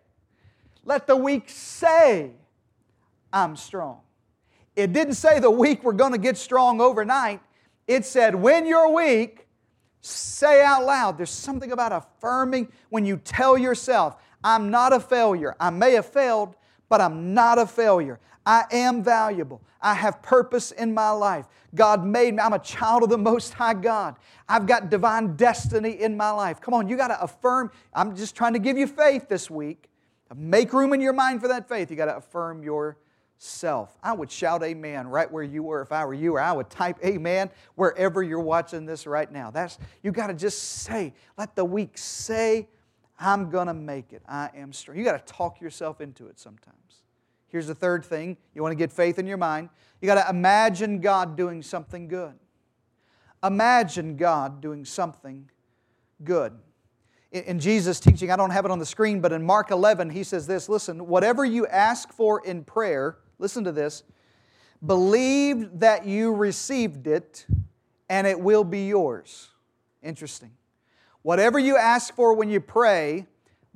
Let 0.85 1.07
the 1.07 1.15
weak 1.15 1.49
say, 1.49 2.33
I'm 3.31 3.55
strong. 3.55 4.01
It 4.75 4.93
didn't 4.93 5.15
say 5.15 5.39
the 5.39 5.51
weak 5.51 5.83
were 5.83 5.93
going 5.93 6.13
to 6.13 6.17
get 6.17 6.37
strong 6.37 6.81
overnight. 6.81 7.41
It 7.87 8.05
said, 8.05 8.33
When 8.35 8.65
you're 8.65 8.89
weak, 8.89 9.47
say 10.01 10.63
out 10.63 10.85
loud. 10.85 11.17
There's 11.17 11.29
something 11.29 11.71
about 11.71 11.91
affirming 11.91 12.71
when 12.89 13.05
you 13.05 13.17
tell 13.17 13.57
yourself, 13.57 14.17
I'm 14.43 14.69
not 14.69 14.93
a 14.93 14.99
failure. 14.99 15.55
I 15.59 15.69
may 15.69 15.93
have 15.93 16.05
failed, 16.05 16.55
but 16.89 17.01
I'm 17.01 17.33
not 17.33 17.59
a 17.59 17.65
failure. 17.65 18.19
I 18.45 18.65
am 18.71 19.03
valuable. 19.03 19.61
I 19.81 19.93
have 19.93 20.21
purpose 20.21 20.71
in 20.71 20.93
my 20.93 21.11
life. 21.11 21.45
God 21.75 22.05
made 22.05 22.33
me. 22.35 22.39
I'm 22.41 22.53
a 22.53 22.59
child 22.59 23.03
of 23.03 23.09
the 23.09 23.17
Most 23.17 23.53
High 23.53 23.73
God. 23.73 24.15
I've 24.49 24.65
got 24.65 24.89
divine 24.89 25.35
destiny 25.35 26.01
in 26.01 26.17
my 26.17 26.31
life. 26.31 26.59
Come 26.59 26.73
on, 26.73 26.89
you 26.89 26.97
got 26.97 27.07
to 27.07 27.21
affirm. 27.21 27.71
I'm 27.93 28.15
just 28.15 28.35
trying 28.35 28.53
to 28.53 28.59
give 28.59 28.77
you 28.77 28.87
faith 28.87 29.29
this 29.29 29.49
week. 29.49 29.89
Make 30.35 30.73
room 30.73 30.93
in 30.93 31.01
your 31.01 31.13
mind 31.13 31.41
for 31.41 31.47
that 31.47 31.69
faith. 31.69 31.89
You 31.89 31.95
got 31.95 32.05
to 32.05 32.17
affirm 32.17 32.63
yourself. 33.43 33.97
I 34.01 34.13
would 34.13 34.31
shout 34.31 34.63
amen 34.63 35.07
right 35.07 35.29
where 35.29 35.43
you 35.43 35.63
were 35.63 35.81
if 35.81 35.91
I 35.91 36.05
were 36.05 36.13
you, 36.13 36.35
or 36.35 36.39
I 36.39 36.53
would 36.53 36.69
type 36.69 36.97
amen 37.03 37.49
wherever 37.75 38.23
you're 38.23 38.39
watching 38.39 38.85
this 38.85 39.05
right 39.05 39.29
now. 39.29 39.51
That's 39.51 39.77
you 40.01 40.11
got 40.11 40.27
to 40.27 40.33
just 40.33 40.59
say, 40.83 41.13
let 41.37 41.55
the 41.55 41.65
weak 41.65 41.97
say 41.97 42.69
I'm 43.19 43.49
going 43.49 43.67
to 43.67 43.73
make 43.73 44.13
it. 44.13 44.21
I 44.27 44.49
am 44.55 44.71
strong. 44.71 44.97
You 44.97 45.03
got 45.03 45.25
to 45.25 45.33
talk 45.33 45.59
yourself 45.59 45.99
into 45.99 46.27
it 46.27 46.39
sometimes. 46.39 46.77
Here's 47.47 47.67
the 47.67 47.75
third 47.75 48.05
thing 48.05 48.37
you 48.55 48.61
want 48.61 48.71
to 48.71 48.77
get 48.77 48.91
faith 48.93 49.19
in 49.19 49.27
your 49.27 49.37
mind. 49.37 49.69
You 50.01 50.07
got 50.07 50.23
to 50.23 50.29
imagine 50.29 51.01
God 51.01 51.35
doing 51.35 51.61
something 51.61 52.07
good. 52.07 52.33
Imagine 53.43 54.15
God 54.15 54.61
doing 54.61 54.85
something 54.85 55.49
good. 56.23 56.53
In 57.31 57.59
Jesus' 57.59 57.99
teaching, 57.99 58.31
I 58.31 58.35
don't 58.35 58.51
have 58.51 58.63
it 58.63 58.71
on 58.71 58.79
the 58.79 58.85
screen, 58.85 59.19
but 59.19 59.33
in 59.33 59.43
Mark 59.43 59.71
11, 59.71 60.11
he 60.11 60.23
says 60.23 60.47
this 60.47 60.69
listen, 60.69 61.07
whatever 61.07 61.43
you 61.43 61.67
ask 61.67 62.13
for 62.13 62.45
in 62.45 62.63
prayer, 62.63 63.17
listen 63.39 63.63
to 63.63 63.71
this, 63.71 64.03
believe 64.85 65.79
that 65.79 66.05
you 66.05 66.33
received 66.33 67.07
it 67.07 67.45
and 68.09 68.27
it 68.27 68.39
will 68.39 68.63
be 68.63 68.87
yours. 68.87 69.49
Interesting. 70.01 70.51
Whatever 71.21 71.57
you 71.57 71.77
ask 71.77 72.13
for 72.13 72.33
when 72.33 72.49
you 72.49 72.59
pray, 72.59 73.27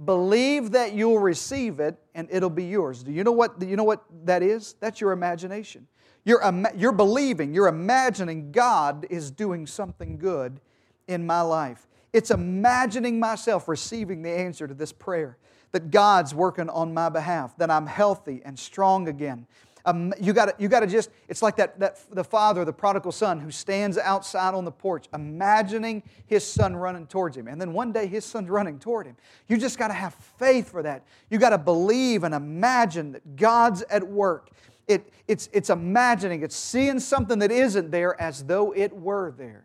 believe 0.03 0.71
that 0.71 0.93
you'll 0.93 1.19
receive 1.19 1.79
it 1.79 1.97
and 2.13 2.27
it'll 2.29 2.49
be 2.49 2.65
yours. 2.65 3.03
Do 3.03 3.11
you 3.11 3.23
know 3.23 3.31
what, 3.31 3.61
you 3.61 3.75
know 3.75 3.83
what 3.83 4.03
that 4.25 4.43
is? 4.43 4.75
That's 4.79 4.99
your 5.01 5.11
imagination. 5.11 5.87
You're, 6.25 6.41
you're 6.75 6.91
believing, 6.91 7.53
you're 7.53 7.69
imagining 7.69 8.51
God 8.51 9.07
is 9.09 9.31
doing 9.31 9.65
something 9.65 10.17
good 10.17 10.59
in 11.07 11.25
my 11.25 11.39
life. 11.39 11.87
It's 12.11 12.31
imagining 12.31 13.19
myself 13.19 13.67
receiving 13.67 14.23
the 14.23 14.31
answer 14.31 14.67
to 14.67 14.73
this 14.73 14.91
prayer 14.91 15.37
that 15.77 15.91
God's 15.91 16.33
working 16.33 16.69
on 16.69 16.91
my 16.91 17.07
behalf, 17.07 17.55
that 17.57 17.69
I'm 17.69 17.85
healthy 17.85 18.41
and 18.43 18.57
strong 18.57 19.07
again, 19.07 19.45
um, 19.85 20.11
you 20.19 20.33
got 20.33 20.59
you 20.59 20.67
to 20.67 20.87
just, 20.87 21.11
it's 21.29 21.43
like 21.43 21.55
that, 21.57 21.79
that 21.79 21.99
the 22.11 22.23
father, 22.23 22.65
the 22.65 22.73
prodigal 22.73 23.11
son, 23.11 23.39
who 23.39 23.51
stands 23.51 23.95
outside 23.99 24.55
on 24.55 24.65
the 24.65 24.71
porch, 24.71 25.05
imagining 25.13 26.01
his 26.25 26.43
son 26.43 26.75
running 26.75 27.05
towards 27.05 27.37
him. 27.37 27.47
And 27.47 27.61
then 27.61 27.73
one 27.73 27.91
day 27.91 28.07
his 28.07 28.25
son's 28.25 28.49
running 28.49 28.79
toward 28.79 29.05
him. 29.05 29.15
You 29.47 29.57
just 29.57 29.77
got 29.77 29.89
to 29.89 29.93
have 29.93 30.15
faith 30.15 30.71
for 30.71 30.81
that. 30.81 31.03
You 31.29 31.37
got 31.37 31.51
to 31.51 31.59
believe 31.59 32.23
and 32.23 32.33
imagine 32.33 33.11
that 33.11 33.35
God's 33.35 33.83
at 33.83 34.05
work. 34.05 34.49
It, 34.87 35.13
it's, 35.27 35.47
it's 35.53 35.69
imagining, 35.69 36.41
it's 36.41 36.55
seeing 36.55 36.99
something 36.99 37.37
that 37.37 37.51
isn't 37.51 37.91
there 37.91 38.19
as 38.19 38.43
though 38.43 38.73
it 38.75 38.91
were 38.91 39.31
there. 39.37 39.63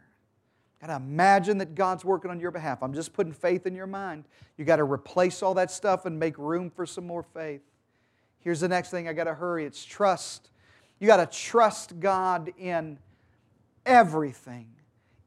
Got 0.83 0.89
to 0.89 0.97
imagine 0.97 1.59
that 1.59 1.77
God's 1.77 2.05
working 2.05 2.29
on 2.33 2.41
your 2.41 2.51
behalf. 2.51 2.83
I'm 2.83 2.93
just 2.93 3.13
putting 3.13 3.33
faith 3.33 3.67
in 3.67 3.75
your 3.77 3.87
mind. 3.87 4.25
You 4.57 4.65
got 4.65 4.77
to 4.77 4.85
replace 4.85 5.41
all 5.41 5.55
that 5.55 5.71
stuff 5.71 6.07
and 6.07 6.19
make 6.19 6.37
room 6.37 6.71
for 6.71 6.87
some 6.87 7.07
more 7.07 7.23
faith. 7.23 7.63
Here's 8.41 8.59
the 8.59 8.67
next 8.67 8.91
thing 8.91 9.07
I 9.07 9.13
got 9.13 9.25
to 9.25 9.35
hurry 9.35 9.65
it's 9.65 9.85
trust. 9.85 10.51
You 10.99 11.07
got 11.07 11.19
to 11.19 11.39
trust 11.39 12.01
God 12.01 12.53
in 12.59 12.99
everything. 13.87 14.67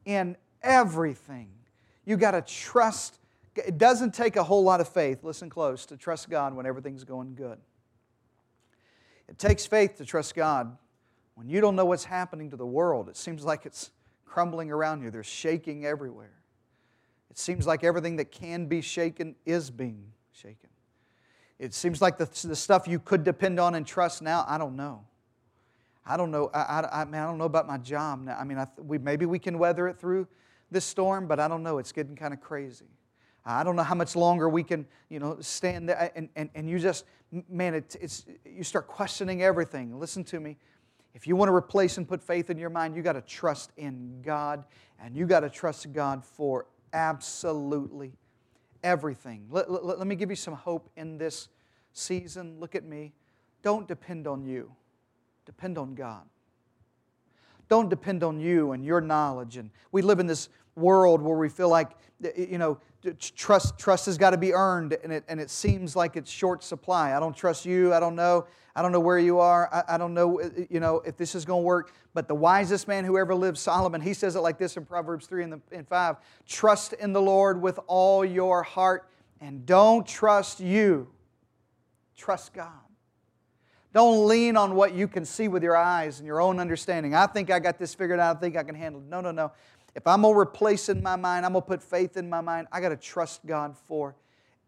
In 0.04 0.36
everything. 0.62 1.48
You 2.04 2.18
got 2.18 2.32
to 2.32 2.42
trust. 2.42 3.18
It 3.54 3.78
doesn't 3.78 4.12
take 4.12 4.36
a 4.36 4.44
whole 4.44 4.62
lot 4.62 4.82
of 4.82 4.88
faith, 4.88 5.24
listen 5.24 5.48
close, 5.48 5.86
to 5.86 5.96
trust 5.96 6.28
God 6.28 6.54
when 6.54 6.66
everything's 6.66 7.04
going 7.04 7.34
good. 7.34 7.58
It 9.26 9.38
takes 9.38 9.64
faith 9.64 9.96
to 9.96 10.04
trust 10.04 10.34
God 10.34 10.76
when 11.34 11.48
you 11.48 11.62
don't 11.62 11.76
know 11.76 11.86
what's 11.86 12.04
happening 12.04 12.50
to 12.50 12.56
the 12.56 12.66
world. 12.66 13.08
It 13.08 13.16
seems 13.16 13.42
like 13.42 13.64
it's 13.64 13.90
crumbling 14.36 14.70
around 14.70 15.00
you, 15.00 15.10
there's 15.10 15.24
shaking 15.24 15.86
everywhere. 15.86 16.42
It 17.30 17.38
seems 17.38 17.66
like 17.66 17.82
everything 17.82 18.16
that 18.16 18.30
can 18.30 18.66
be 18.66 18.82
shaken 18.82 19.34
is 19.46 19.70
being 19.70 20.12
shaken. 20.30 20.68
It 21.58 21.72
seems 21.72 22.02
like 22.02 22.18
the, 22.18 22.28
the 22.46 22.54
stuff 22.54 22.86
you 22.86 22.98
could 22.98 23.24
depend 23.24 23.58
on 23.58 23.74
and 23.74 23.86
trust 23.86 24.20
now, 24.20 24.44
I 24.46 24.58
don't 24.58 24.76
know. 24.76 25.06
I 26.04 26.18
don't 26.18 26.30
know. 26.30 26.50
I, 26.52 26.60
I, 26.60 27.00
I, 27.00 27.04
mean, 27.06 27.14
I 27.14 27.24
don't 27.24 27.38
know 27.38 27.46
about 27.46 27.66
my 27.66 27.78
job 27.78 28.24
now. 28.24 28.36
I 28.38 28.44
mean, 28.44 28.58
I, 28.58 28.66
we, 28.76 28.98
maybe 28.98 29.24
we 29.24 29.38
can 29.38 29.58
weather 29.58 29.88
it 29.88 29.98
through 29.98 30.28
this 30.70 30.84
storm, 30.84 31.26
but 31.26 31.40
I 31.40 31.48
don't 31.48 31.62
know. 31.62 31.78
It's 31.78 31.92
getting 31.92 32.14
kind 32.14 32.34
of 32.34 32.42
crazy. 32.42 32.90
I 33.42 33.64
don't 33.64 33.74
know 33.74 33.84
how 33.84 33.94
much 33.94 34.16
longer 34.16 34.50
we 34.50 34.62
can, 34.62 34.84
you 35.08 35.18
know, 35.18 35.38
stand 35.40 35.88
there. 35.88 36.12
And, 36.14 36.28
and, 36.36 36.50
and 36.54 36.68
you 36.68 36.78
just, 36.78 37.06
man, 37.48 37.72
it, 37.72 37.96
it's, 38.02 38.26
you 38.44 38.64
start 38.64 38.86
questioning 38.86 39.42
everything. 39.42 39.98
Listen 39.98 40.24
to 40.24 40.40
me. 40.40 40.58
If 41.16 41.26
you 41.26 41.34
want 41.34 41.48
to 41.48 41.54
replace 41.54 41.96
and 41.96 42.06
put 42.06 42.22
faith 42.22 42.50
in 42.50 42.58
your 42.58 42.68
mind, 42.68 42.94
you 42.94 43.00
got 43.00 43.14
to 43.14 43.22
trust 43.22 43.72
in 43.78 44.20
God, 44.22 44.64
and 45.00 45.16
you 45.16 45.24
got 45.24 45.40
to 45.40 45.48
trust 45.48 45.90
God 45.94 46.22
for 46.22 46.66
absolutely 46.92 48.12
everything. 48.84 49.46
Let, 49.50 49.70
let, 49.70 49.98
let, 49.98 50.06
me 50.06 50.14
give 50.14 50.28
you 50.28 50.36
some 50.36 50.52
hope 50.52 50.90
in 50.94 51.16
this 51.16 51.48
season. 51.94 52.60
Look 52.60 52.74
at 52.74 52.84
me. 52.84 53.14
Don't 53.62 53.88
depend 53.88 54.26
on 54.26 54.44
you, 54.44 54.70
depend 55.46 55.78
on 55.78 55.94
God. 55.94 56.24
Don't 57.70 57.88
depend 57.88 58.22
on 58.22 58.38
you 58.38 58.72
and 58.72 58.84
your 58.84 59.00
knowledge. 59.00 59.56
And 59.56 59.70
we 59.92 60.02
live 60.02 60.20
in 60.20 60.26
this 60.26 60.50
world 60.74 61.22
where 61.22 61.38
we 61.38 61.48
feel 61.48 61.70
like, 61.70 61.92
you 62.36 62.58
know, 62.58 62.78
trust, 63.14 63.78
trust 63.78 64.06
has 64.06 64.18
got 64.18 64.30
to 64.30 64.36
be 64.36 64.52
earned 64.52 64.96
and 65.02 65.12
it, 65.12 65.24
and 65.28 65.40
it 65.40 65.50
seems 65.50 65.96
like 65.96 66.16
it's 66.16 66.30
short 66.30 66.62
supply. 66.62 67.16
I 67.16 67.20
don't 67.20 67.36
trust 67.36 67.64
you. 67.66 67.92
I 67.92 68.00
don't 68.00 68.16
know. 68.16 68.46
I 68.74 68.82
don't 68.82 68.92
know 68.92 69.00
where 69.00 69.18
you 69.18 69.38
are. 69.38 69.68
I, 69.72 69.94
I 69.94 69.98
don't 69.98 70.12
know, 70.12 70.40
uh, 70.40 70.50
you 70.68 70.80
know, 70.80 70.96
if 71.06 71.16
this 71.16 71.34
is 71.34 71.44
going 71.44 71.62
to 71.62 71.66
work. 71.66 71.94
But 72.12 72.28
the 72.28 72.34
wisest 72.34 72.88
man 72.88 73.04
who 73.04 73.18
ever 73.18 73.34
lived, 73.34 73.58
Solomon, 73.58 74.00
he 74.00 74.12
says 74.12 74.36
it 74.36 74.40
like 74.40 74.58
this 74.58 74.76
in 74.76 74.84
Proverbs 74.84 75.26
3 75.26 75.44
and, 75.44 75.52
the, 75.54 75.60
and 75.72 75.88
5 75.88 76.16
Trust 76.46 76.92
in 76.92 77.12
the 77.12 77.22
Lord 77.22 77.60
with 77.60 77.78
all 77.86 78.24
your 78.24 78.62
heart 78.62 79.08
and 79.40 79.64
don't 79.64 80.06
trust 80.06 80.60
you. 80.60 81.08
Trust 82.16 82.54
God. 82.54 82.70
Don't 83.96 84.28
lean 84.28 84.58
on 84.58 84.74
what 84.74 84.92
you 84.92 85.08
can 85.08 85.24
see 85.24 85.48
with 85.48 85.62
your 85.62 85.74
eyes 85.74 86.18
and 86.18 86.26
your 86.26 86.38
own 86.42 86.60
understanding. 86.60 87.14
I 87.14 87.26
think 87.26 87.50
I 87.50 87.58
got 87.58 87.78
this 87.78 87.94
figured 87.94 88.20
out. 88.20 88.36
I 88.36 88.40
think 88.40 88.54
I 88.54 88.62
can 88.62 88.74
handle 88.74 89.00
it. 89.00 89.06
No, 89.06 89.22
no, 89.22 89.30
no. 89.30 89.52
If 89.96 90.06
I'm 90.06 90.22
going 90.22 90.34
to 90.34 90.38
replace 90.38 90.90
in 90.90 91.02
my 91.02 91.16
mind, 91.16 91.46
I'm 91.46 91.52
going 91.52 91.62
to 91.62 91.66
put 91.66 91.82
faith 91.82 92.18
in 92.18 92.28
my 92.28 92.42
mind, 92.42 92.68
I 92.70 92.82
got 92.82 92.90
to 92.90 92.96
trust 92.96 93.46
God 93.46 93.74
for 93.88 94.14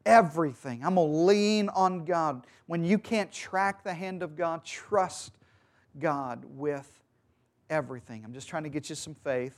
everything. 0.06 0.82
I'm 0.82 0.94
going 0.94 1.12
to 1.12 1.16
lean 1.18 1.68
on 1.68 2.06
God. 2.06 2.46
When 2.66 2.82
you 2.82 2.98
can't 2.98 3.30
track 3.30 3.84
the 3.84 3.92
hand 3.92 4.22
of 4.22 4.36
God, 4.36 4.64
trust 4.64 5.32
God 6.00 6.46
with 6.56 6.90
everything. 7.68 8.24
I'm 8.24 8.32
just 8.32 8.48
trying 8.48 8.62
to 8.62 8.70
get 8.70 8.88
you 8.88 8.94
some 8.94 9.14
faith. 9.14 9.54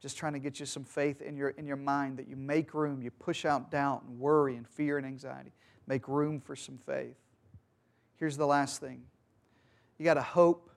Just 0.00 0.16
trying 0.16 0.32
to 0.32 0.38
get 0.38 0.58
you 0.58 0.64
some 0.64 0.84
faith 0.84 1.20
in 1.20 1.36
your, 1.36 1.50
in 1.50 1.66
your 1.66 1.76
mind 1.76 2.16
that 2.16 2.26
you 2.26 2.36
make 2.36 2.72
room, 2.72 3.02
you 3.02 3.10
push 3.10 3.44
out 3.44 3.70
doubt 3.70 4.04
and 4.08 4.18
worry 4.18 4.56
and 4.56 4.66
fear 4.66 4.96
and 4.96 5.06
anxiety. 5.06 5.52
Make 5.86 6.08
room 6.08 6.40
for 6.40 6.56
some 6.56 6.78
faith. 6.78 7.16
Here's 8.16 8.38
the 8.38 8.46
last 8.46 8.80
thing 8.80 9.02
you 9.98 10.04
got 10.04 10.14
to 10.14 10.22
hope 10.22 10.70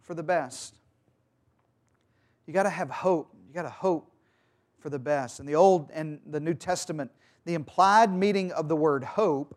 for 0.00 0.14
the 0.14 0.22
best. 0.22 0.79
You 2.50 2.54
got 2.54 2.64
to 2.64 2.70
have 2.70 2.90
hope. 2.90 3.32
You 3.46 3.54
got 3.54 3.62
to 3.62 3.70
hope 3.70 4.10
for 4.80 4.90
the 4.90 4.98
best. 4.98 5.38
In 5.38 5.46
the 5.46 5.54
Old 5.54 5.88
and 5.94 6.18
the 6.26 6.40
New 6.40 6.54
Testament, 6.54 7.12
the 7.44 7.54
implied 7.54 8.12
meaning 8.12 8.50
of 8.50 8.66
the 8.68 8.74
word 8.74 9.04
hope 9.04 9.56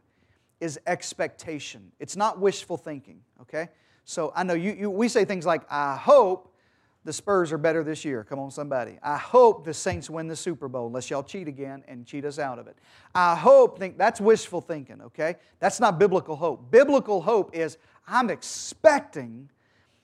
is 0.59 0.79
expectation. 0.85 1.91
It's 1.99 2.15
not 2.15 2.39
wishful 2.39 2.77
thinking, 2.77 3.21
okay? 3.41 3.69
So 4.05 4.31
I 4.35 4.43
know 4.43 4.53
you, 4.53 4.73
you 4.73 4.89
we 4.91 5.07
say 5.07 5.25
things 5.25 5.43
like, 5.43 5.63
I 5.71 5.95
hope 5.95 6.53
the 7.03 7.11
Spurs 7.11 7.51
are 7.51 7.57
better 7.57 7.83
this 7.83 8.05
year. 8.05 8.23
Come 8.23 8.37
on, 8.37 8.51
somebody. 8.51 8.99
I 9.01 9.17
hope 9.17 9.65
the 9.65 9.73
Saints 9.73 10.07
win 10.07 10.27
the 10.27 10.35
Super 10.35 10.67
Bowl, 10.67 10.85
unless 10.85 11.09
y'all 11.09 11.23
cheat 11.23 11.47
again 11.47 11.83
and 11.87 12.05
cheat 12.05 12.25
us 12.25 12.37
out 12.37 12.59
of 12.59 12.67
it. 12.67 12.77
I 13.15 13.33
hope, 13.33 13.79
think 13.79 13.97
that's 13.97 14.21
wishful 14.21 14.61
thinking, 14.61 15.01
okay? 15.01 15.37
That's 15.59 15.79
not 15.79 15.97
biblical 15.97 16.35
hope. 16.35 16.69
Biblical 16.69 17.23
hope 17.23 17.55
is 17.55 17.79
I'm 18.07 18.29
expecting 18.29 19.49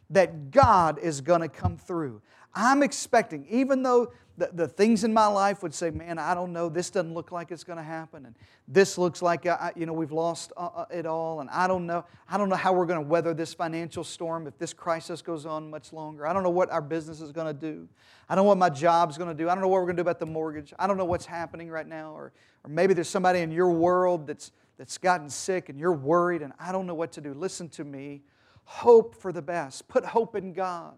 that 0.09 0.49
God 0.49 0.97
is 0.97 1.21
going 1.21 1.41
to 1.41 1.47
come 1.47 1.77
through. 1.77 2.21
I'm 2.53 2.81
expecting, 2.83 3.45
even 3.49 3.83
though 3.83 4.11
the, 4.37 4.49
the 4.53 4.67
things 4.67 5.03
in 5.03 5.13
my 5.13 5.27
life 5.27 5.61
would 5.61 5.73
say, 5.73 5.91
man, 5.91 6.17
I 6.17 6.33
don't 6.33 6.53
know, 6.53 6.69
this 6.69 6.89
doesn't 6.89 7.13
look 7.13 7.31
like 7.31 7.51
it's 7.51 7.63
going 7.63 7.77
to 7.77 7.83
happen, 7.83 8.25
and 8.25 8.35
this 8.67 8.97
looks 8.97 9.21
like, 9.21 9.45
I, 9.45 9.73
you 9.75 9.85
know, 9.85 9.93
we've 9.93 10.11
lost 10.11 10.53
uh, 10.57 10.69
uh, 10.75 10.85
it 10.91 11.05
all, 11.05 11.41
and 11.41 11.49
I 11.49 11.67
don't 11.67 11.85
know, 11.85 12.05
I 12.27 12.37
don't 12.37 12.49
know 12.49 12.55
how 12.55 12.73
we're 12.73 12.85
going 12.85 13.01
to 13.01 13.07
weather 13.07 13.33
this 13.33 13.53
financial 13.53 14.03
storm 14.03 14.47
if 14.47 14.57
this 14.57 14.73
crisis 14.73 15.21
goes 15.21 15.45
on 15.45 15.69
much 15.69 15.93
longer. 15.93 16.25
I 16.25 16.33
don't 16.33 16.43
know 16.43 16.49
what 16.49 16.71
our 16.71 16.81
business 16.81 17.21
is 17.21 17.31
going 17.31 17.47
to 17.47 17.53
do. 17.53 17.87
I 18.29 18.35
don't 18.35 18.45
know 18.45 18.49
what 18.49 18.57
my 18.57 18.69
job's 18.69 19.17
going 19.17 19.29
to 19.29 19.35
do. 19.35 19.49
I 19.49 19.53
don't 19.53 19.61
know 19.61 19.67
what 19.67 19.81
we're 19.81 19.87
going 19.87 19.97
to 19.97 20.03
do 20.03 20.09
about 20.09 20.19
the 20.19 20.25
mortgage. 20.25 20.73
I 20.79 20.87
don't 20.87 20.97
know 20.97 21.05
what's 21.05 21.25
happening 21.25 21.69
right 21.69 21.87
now, 21.87 22.13
or, 22.13 22.31
or 22.63 22.69
maybe 22.69 22.93
there's 22.93 23.09
somebody 23.09 23.39
in 23.41 23.51
your 23.51 23.71
world 23.71 24.25
that's, 24.25 24.51
that's 24.77 24.97
gotten 24.97 25.29
sick 25.29 25.69
and 25.69 25.79
you're 25.79 25.93
worried, 25.93 26.41
and 26.41 26.53
I 26.59 26.71
don't 26.71 26.87
know 26.87 26.95
what 26.95 27.11
to 27.13 27.21
do. 27.21 27.33
Listen 27.33 27.69
to 27.69 27.83
me. 27.83 28.21
Hope 28.63 29.15
for 29.15 29.31
the 29.31 29.41
best. 29.41 29.87
Put 29.87 30.05
hope 30.05 30.35
in 30.35 30.53
God. 30.53 30.93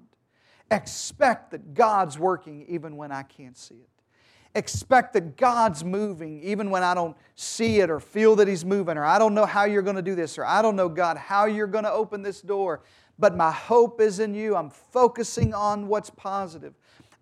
Expect 0.72 1.52
that 1.52 1.74
God's 1.74 2.18
working 2.18 2.66
even 2.68 2.96
when 2.96 3.12
I 3.12 3.24
can't 3.24 3.58
see 3.58 3.76
it. 3.76 3.90
Expect 4.56 5.14
that 5.14 5.38
God's 5.38 5.84
moving 5.84 6.42
even 6.42 6.72
when 6.72 6.84
I 6.84 6.94
don't 6.94 7.16
see 7.36 7.80
it 7.80 7.90
or 7.90 8.00
feel 8.00 8.36
that 8.38 8.48
He's 8.48 8.66
moving, 8.66 8.98
or 8.98 9.06
I 9.06 9.20
don't 9.20 9.34
know 9.34 9.46
how 9.46 9.66
you're 9.66 9.82
going 9.82 9.96
to 9.98 10.02
do 10.02 10.16
this, 10.16 10.38
or 10.38 10.46
I 10.46 10.62
don't 10.62 10.76
know, 10.76 10.90
God, 10.90 11.18
how 11.18 11.46
you're 11.46 11.68
going 11.68 11.84
to 11.84 11.92
open 11.92 12.22
this 12.22 12.42
door. 12.42 12.82
But 13.20 13.38
my 13.38 13.52
hope 13.52 14.02
is 14.02 14.20
in 14.20 14.34
you. 14.34 14.56
I'm 14.56 14.70
focusing 14.70 15.54
on 15.54 15.88
what's 15.88 16.10
positive. 16.10 16.74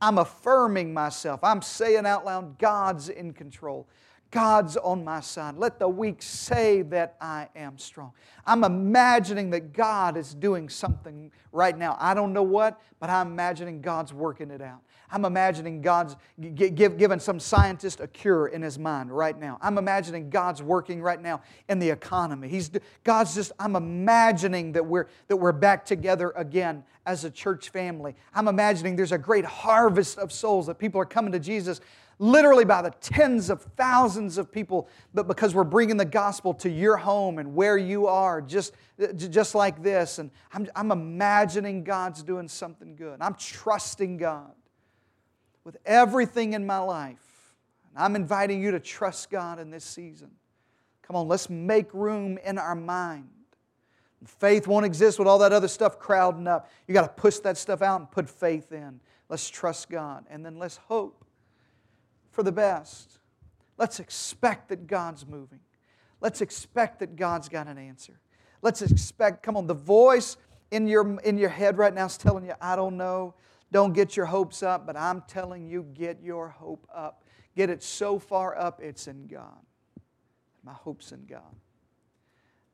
I'm 0.01 0.17
affirming 0.17 0.93
myself. 0.93 1.43
I'm 1.43 1.61
saying 1.61 2.05
out 2.05 2.25
loud, 2.25 2.57
God's 2.57 3.09
in 3.09 3.33
control. 3.33 3.87
God's 4.31 4.77
on 4.77 5.03
my 5.03 5.21
side. 5.21 5.57
Let 5.57 5.79
the 5.79 5.87
weak 5.87 6.21
say 6.21 6.83
that 6.83 7.15
I 7.19 7.47
am 7.55 7.77
strong. 7.77 8.11
I'm 8.45 8.63
imagining 8.63 9.49
that 9.51 9.73
God 9.73 10.17
is 10.17 10.35
doing 10.35 10.69
something 10.69 11.31
right 11.51 11.75
now. 11.75 11.97
I 11.99 12.13
don't 12.13 12.31
know 12.31 12.43
what, 12.43 12.79
but 12.99 13.09
I'm 13.09 13.31
imagining 13.31 13.81
God's 13.81 14.13
working 14.13 14.51
it 14.51 14.61
out. 14.61 14.81
I'm 15.11 15.25
imagining 15.25 15.81
God's 15.81 16.15
giving 16.55 17.19
some 17.19 17.39
scientist 17.39 17.99
a 17.99 18.07
cure 18.07 18.47
in 18.47 18.61
his 18.61 18.77
mind 18.77 19.11
right 19.11 19.37
now. 19.37 19.57
I'm 19.59 19.79
imagining 19.79 20.29
God's 20.29 20.61
working 20.61 21.01
right 21.01 21.19
now 21.19 21.41
in 21.67 21.79
the 21.79 21.89
economy. 21.89 22.47
He's, 22.47 22.69
God's 23.03 23.33
just, 23.33 23.51
I'm 23.59 23.75
imagining 23.75 24.73
that 24.73 24.85
we're, 24.85 25.07
that 25.27 25.37
we're 25.37 25.51
back 25.51 25.83
together 25.85 26.31
again 26.35 26.83
as 27.07 27.25
a 27.25 27.31
church 27.31 27.69
family. 27.69 28.15
I'm 28.35 28.47
imagining 28.47 28.95
there's 28.95 29.11
a 29.11 29.17
great 29.17 29.45
harvest 29.45 30.19
of 30.19 30.31
souls 30.31 30.67
that 30.67 30.77
people 30.77 31.01
are 31.01 31.05
coming 31.05 31.31
to 31.31 31.39
Jesus 31.39 31.81
literally 32.19 32.65
by 32.65 32.81
the 32.81 32.91
tens 33.01 33.49
of 33.49 33.61
thousands 33.77 34.37
of 34.37 34.51
people, 34.51 34.89
but 35.13 35.27
because 35.27 35.55
we're 35.55 35.63
bringing 35.63 35.95
the 35.95 36.05
gospel 36.05 36.53
to 36.53 36.69
your 36.69 36.97
home 36.97 37.39
and 37.39 37.55
where 37.55 37.77
you 37.77 38.07
are, 38.07 38.41
just, 38.41 38.73
just 39.15 39.55
like 39.55 39.81
this. 39.81 40.19
And 40.19 40.29
I'm, 40.53 40.67
I'm 40.75 40.91
imagining 40.91 41.83
God's 41.83 42.21
doing 42.21 42.49
something 42.49 42.97
good. 42.97 43.17
I'm 43.21 43.35
trusting 43.35 44.17
God 44.17 44.51
with 45.63 45.77
everything 45.85 46.53
in 46.53 46.65
my 46.65 46.79
life. 46.79 47.55
And 47.89 48.03
I'm 48.03 48.17
inviting 48.17 48.61
you 48.61 48.71
to 48.71 48.79
trust 48.79 49.31
God 49.31 49.57
in 49.57 49.71
this 49.71 49.85
season. 49.85 50.31
Come 51.03 51.15
on, 51.15 51.27
let's 51.27 51.49
make 51.49 51.93
room 51.93 52.37
in 52.43 52.57
our 52.57 52.75
mind. 52.75 53.29
Faith 54.25 54.67
won't 54.67 54.85
exist 54.85 55.17
with 55.17 55.27
all 55.29 55.39
that 55.39 55.53
other 55.53 55.69
stuff 55.69 55.97
crowding 55.97 56.47
up. 56.47 56.69
You 56.87 56.93
got 56.93 57.03
to 57.03 57.21
push 57.21 57.37
that 57.39 57.57
stuff 57.57 57.81
out 57.81 58.01
and 58.01 58.11
put 58.11 58.29
faith 58.29 58.73
in. 58.73 58.99
Let's 59.29 59.49
trust 59.49 59.89
God. 59.89 60.25
And 60.29 60.45
then 60.45 60.59
let's 60.59 60.75
hope 60.75 61.18
for 62.31 62.43
the 62.43 62.51
best. 62.51 63.19
Let's 63.77 63.99
expect 63.99 64.69
that 64.69 64.87
God's 64.87 65.25
moving. 65.25 65.59
Let's 66.21 66.41
expect 66.41 66.99
that 66.99 67.15
God's 67.15 67.47
got 67.49 67.67
an 67.67 67.77
answer. 67.77 68.19
Let's 68.61 68.81
expect, 68.81 69.41
come 69.41 69.55
on, 69.55 69.67
the 69.67 69.73
voice 69.73 70.35
in 70.71 70.87
your, 70.87 71.19
in 71.21 71.37
your 71.37 71.49
head 71.49 71.77
right 71.77 71.93
now 71.93 72.05
is 72.05 72.17
telling 72.17 72.45
you, 72.45 72.53
I 72.61 72.75
don't 72.75 72.97
know. 72.97 73.35
Don't 73.71 73.93
get 73.93 74.17
your 74.17 74.25
hopes 74.25 74.63
up, 74.63 74.85
but 74.85 74.97
I'm 74.97 75.21
telling 75.27 75.67
you, 75.67 75.83
get 75.93 76.21
your 76.21 76.49
hope 76.49 76.87
up. 76.93 77.23
Get 77.55 77.69
it 77.69 77.83
so 77.83 78.19
far 78.19 78.57
up, 78.57 78.81
it's 78.81 79.07
in 79.07 79.27
God. 79.27 79.59
My 80.63 80.73
hope's 80.73 81.11
in 81.11 81.25
God. 81.25 81.55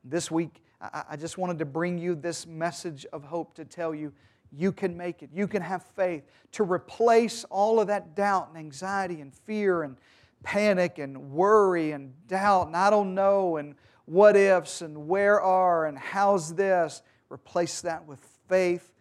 This 0.04 0.30
week, 0.30 0.62
I, 0.80 1.04
I 1.10 1.16
just 1.16 1.38
wanted 1.38 1.58
to 1.58 1.64
bring 1.64 1.98
you 1.98 2.14
this 2.14 2.46
message 2.46 3.06
of 3.12 3.24
hope 3.24 3.54
to 3.54 3.64
tell 3.64 3.94
you 3.94 4.12
you 4.52 4.72
can 4.72 4.96
make 4.96 5.22
it. 5.22 5.30
You 5.32 5.46
can 5.46 5.62
have 5.62 5.82
faith 5.94 6.24
to 6.52 6.64
replace 6.64 7.44
all 7.44 7.80
of 7.80 7.88
that 7.88 8.14
doubt 8.14 8.48
and 8.48 8.58
anxiety 8.58 9.20
and 9.20 9.34
fear 9.34 9.82
and 9.82 9.96
panic 10.42 10.98
and 10.98 11.32
worry 11.32 11.92
and 11.92 12.12
doubt 12.28 12.68
and 12.68 12.76
I 12.76 12.90
don't 12.90 13.14
know 13.14 13.56
and 13.56 13.74
what 14.04 14.36
ifs 14.36 14.82
and 14.82 15.08
where 15.08 15.40
are 15.40 15.86
and 15.86 15.98
how's 15.98 16.54
this. 16.54 17.02
Replace 17.30 17.80
that 17.80 18.06
with 18.06 18.20
faith, 18.48 18.92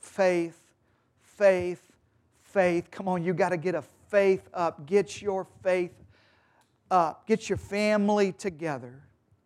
faith, 0.00 0.60
faith, 1.22 1.82
faith. 2.42 2.90
Come 2.90 3.08
on, 3.08 3.24
you 3.24 3.32
got 3.32 3.50
to 3.50 3.56
get 3.56 3.74
a 3.74 3.82
faith 4.10 4.48
up. 4.52 4.86
Get 4.86 5.22
your 5.22 5.46
faith 5.62 5.94
up. 6.90 7.26
Get 7.26 7.48
your 7.48 7.58
family 7.58 8.32
together. 8.32 9.02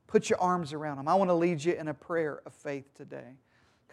Put 0.06 0.30
your 0.30 0.40
arms 0.40 0.72
around 0.72 0.96
them. 0.96 1.08
I 1.08 1.14
want 1.14 1.30
to 1.30 1.34
lead 1.34 1.62
you 1.62 1.74
in 1.74 1.88
a 1.88 1.94
prayer 1.94 2.40
of 2.44 2.52
faith 2.52 2.92
today. 2.94 3.36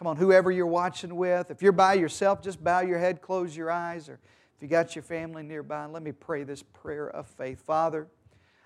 Come 0.02 0.08
on, 0.08 0.18
whoever 0.18 0.50
you're 0.50 0.66
watching 0.66 1.16
with, 1.16 1.52
if 1.52 1.62
you're 1.62 1.72
by 1.72 1.94
yourself, 1.94 2.42
just 2.42 2.64
bow 2.64 2.80
your 2.80 2.98
head, 2.98 3.22
close 3.22 3.56
your 3.56 3.70
eyes, 3.70 4.10
or 4.10 4.20
if 4.56 4.60
you 4.64 4.68
got 4.68 4.96
your 4.96 5.04
family 5.04 5.44
nearby, 5.44 5.86
let 5.86 6.02
me 6.02 6.12
pray 6.12 6.42
this 6.44 6.64
prayer 6.64 7.08
of 7.08 7.28
faith. 7.28 7.62
Father, 7.62 8.08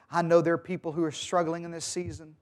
I 0.09 0.21
know 0.21 0.39
there 0.39 0.53
are 0.53 0.57
people 0.57 0.93
who 0.93 1.03
are 1.03 1.11
struggling 1.11 1.65
in 1.65 1.71
this 1.71 1.83
season. 1.83 2.35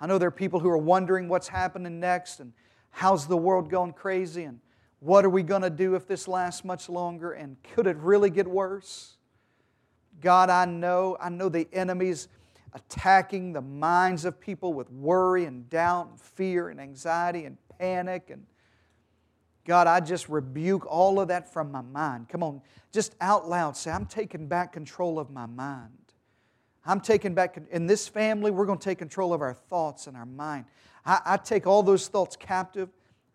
I 0.00 0.06
know 0.06 0.16
there 0.16 0.28
are 0.28 0.30
people 0.30 0.60
who 0.60 0.70
are 0.70 0.78
wondering 0.78 1.28
what's 1.28 1.48
happening 1.48 2.00
next 2.00 2.40
and 2.40 2.54
how's 2.88 3.26
the 3.26 3.36
world 3.36 3.68
going 3.68 3.92
crazy 3.92 4.44
and 4.44 4.60
what 5.00 5.26
are 5.26 5.30
we 5.30 5.42
going 5.42 5.60
to 5.60 5.68
do 5.68 5.94
if 5.94 6.06
this 6.06 6.26
lasts 6.26 6.64
much 6.64 6.88
longer 6.88 7.32
and 7.32 7.58
could 7.74 7.86
it 7.86 7.98
really 7.98 8.30
get 8.30 8.48
worse? 8.48 9.18
God, 10.22 10.48
I 10.48 10.64
know, 10.64 11.18
I 11.20 11.28
know 11.28 11.50
the 11.50 11.68
enemy's 11.70 12.28
attacking 12.72 13.52
the 13.52 13.60
minds 13.60 14.24
of 14.24 14.40
people 14.40 14.72
with 14.72 14.90
worry 14.90 15.44
and 15.44 15.68
doubt 15.68 16.08
and 16.08 16.18
fear 16.18 16.70
and 16.70 16.80
anxiety 16.80 17.44
and 17.44 17.58
panic. 17.78 18.30
And 18.30 18.46
God, 19.64 19.86
I 19.86 20.00
just 20.00 20.28
rebuke 20.28 20.86
all 20.86 21.20
of 21.20 21.28
that 21.28 21.52
from 21.52 21.70
my 21.70 21.82
mind. 21.82 22.28
Come 22.28 22.42
on, 22.42 22.62
just 22.92 23.14
out 23.20 23.48
loud 23.48 23.76
say, 23.76 23.90
I'm 23.90 24.06
taking 24.06 24.46
back 24.48 24.72
control 24.72 25.18
of 25.18 25.30
my 25.30 25.46
mind. 25.46 25.92
I'm 26.86 27.00
taking 27.00 27.34
back, 27.34 27.58
in 27.70 27.86
this 27.86 28.08
family, 28.08 28.50
we're 28.50 28.64
going 28.64 28.78
to 28.78 28.84
take 28.84 28.98
control 28.98 29.34
of 29.34 29.42
our 29.42 29.52
thoughts 29.52 30.06
and 30.06 30.16
our 30.16 30.24
mind. 30.24 30.64
I, 31.04 31.20
I 31.24 31.36
take 31.36 31.66
all 31.66 31.82
those 31.82 32.08
thoughts 32.08 32.34
captive 32.34 32.88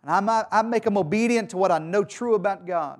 and 0.03 0.29
I, 0.29 0.45
I 0.51 0.61
make 0.63 0.83
them 0.83 0.97
obedient 0.97 1.51
to 1.51 1.57
what 1.57 1.71
I 1.71 1.77
know 1.77 2.03
true 2.03 2.33
about 2.35 2.65
God. 2.65 2.99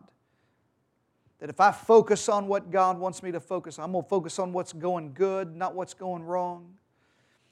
That 1.39 1.49
if 1.49 1.60
I 1.60 1.71
focus 1.71 2.29
on 2.29 2.47
what 2.47 2.71
God 2.71 2.97
wants 2.99 3.21
me 3.21 3.32
to 3.32 3.39
focus 3.39 3.77
on, 3.77 3.86
I'm 3.86 3.91
going 3.91 4.03
to 4.03 4.10
focus 4.10 4.39
on 4.39 4.53
what's 4.53 4.71
going 4.71 5.13
good, 5.13 5.56
not 5.56 5.75
what's 5.75 5.93
going 5.93 6.23
wrong. 6.23 6.75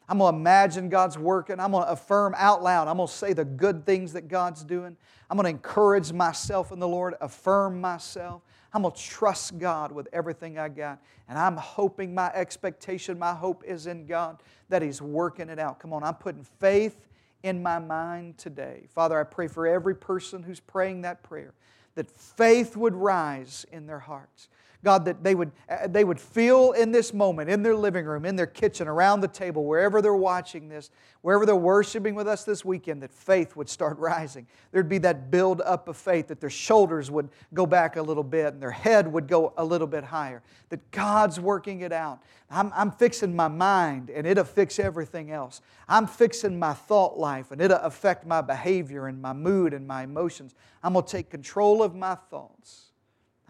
I'm 0.09 0.17
going 0.17 0.33
to 0.33 0.37
imagine 0.37 0.89
God's 0.89 1.17
working. 1.17 1.59
I'm 1.59 1.71
going 1.71 1.85
to 1.85 1.91
affirm 1.91 2.35
out 2.37 2.61
loud. 2.61 2.87
I'm 2.87 2.97
going 2.97 3.07
to 3.07 3.13
say 3.13 3.33
the 3.33 3.45
good 3.45 3.85
things 3.85 4.13
that 4.13 4.27
God's 4.27 4.63
doing. 4.63 4.97
I'm 5.29 5.37
going 5.37 5.45
to 5.45 5.49
encourage 5.49 6.11
myself 6.11 6.71
in 6.71 6.79
the 6.79 6.87
Lord, 6.87 7.15
affirm 7.21 7.79
myself. 7.79 8.41
I'm 8.73 8.81
going 8.81 8.93
to 8.93 9.01
trust 9.01 9.57
God 9.57 9.91
with 9.91 10.07
everything 10.11 10.57
I 10.57 10.69
got. 10.69 10.99
And 11.29 11.37
I'm 11.37 11.55
hoping, 11.55 12.13
my 12.13 12.31
expectation, 12.33 13.17
my 13.17 13.33
hope 13.33 13.63
is 13.65 13.87
in 13.87 14.05
God 14.05 14.41
that 14.69 14.81
He's 14.81 15.01
working 15.01 15.49
it 15.49 15.59
out. 15.59 15.79
Come 15.79 15.93
on, 15.93 16.03
I'm 16.03 16.15
putting 16.15 16.43
faith 16.59 17.07
in 17.43 17.63
my 17.63 17.79
mind 17.79 18.37
today. 18.37 18.87
Father, 18.93 19.19
I 19.19 19.23
pray 19.23 19.47
for 19.47 19.65
every 19.65 19.95
person 19.95 20.43
who's 20.43 20.59
praying 20.59 21.01
that 21.01 21.23
prayer 21.23 21.53
that 21.95 22.09
faith 22.09 22.77
would 22.77 22.95
rise 22.95 23.65
in 23.71 23.85
their 23.85 23.99
hearts. 23.99 24.47
God, 24.83 25.05
that 25.05 25.23
they 25.23 25.35
would, 25.35 25.51
uh, 25.69 25.87
they 25.87 26.03
would 26.03 26.19
feel 26.19 26.71
in 26.71 26.91
this 26.91 27.13
moment, 27.13 27.49
in 27.49 27.61
their 27.61 27.75
living 27.75 28.05
room, 28.05 28.25
in 28.25 28.35
their 28.35 28.47
kitchen, 28.47 28.87
around 28.87 29.21
the 29.21 29.27
table, 29.27 29.65
wherever 29.65 30.01
they're 30.01 30.15
watching 30.15 30.69
this, 30.69 30.89
wherever 31.21 31.45
they're 31.45 31.55
worshiping 31.55 32.15
with 32.15 32.27
us 32.27 32.43
this 32.43 32.65
weekend, 32.65 33.03
that 33.03 33.11
faith 33.11 33.55
would 33.55 33.69
start 33.69 33.97
rising. 33.99 34.47
There'd 34.71 34.89
be 34.89 34.97
that 34.99 35.29
build 35.29 35.61
up 35.61 35.87
of 35.87 35.97
faith, 35.97 36.27
that 36.29 36.41
their 36.41 36.49
shoulders 36.49 37.11
would 37.11 37.29
go 37.53 37.67
back 37.67 37.95
a 37.95 38.01
little 38.01 38.23
bit 38.23 38.53
and 38.53 38.61
their 38.61 38.71
head 38.71 39.07
would 39.11 39.27
go 39.27 39.53
a 39.57 39.63
little 39.63 39.87
bit 39.87 40.03
higher, 40.03 40.41
that 40.69 40.89
God's 40.89 41.39
working 41.39 41.81
it 41.81 41.91
out. 41.91 42.23
I'm, 42.49 42.71
I'm 42.75 42.91
fixing 42.91 43.35
my 43.35 43.47
mind 43.47 44.09
and 44.09 44.25
it'll 44.25 44.43
fix 44.43 44.79
everything 44.79 45.31
else. 45.31 45.61
I'm 45.87 46.07
fixing 46.07 46.57
my 46.57 46.73
thought 46.73 47.19
life 47.19 47.51
and 47.51 47.61
it'll 47.61 47.77
affect 47.77 48.25
my 48.25 48.41
behavior 48.41 49.07
and 49.07 49.21
my 49.21 49.33
mood 49.33 49.73
and 49.73 49.87
my 49.87 50.03
emotions. 50.03 50.55
I'm 50.83 50.93
going 50.93 51.05
to 51.05 51.11
take 51.11 51.29
control 51.29 51.83
of 51.83 51.95
my 51.95 52.15
thoughts. 52.15 52.90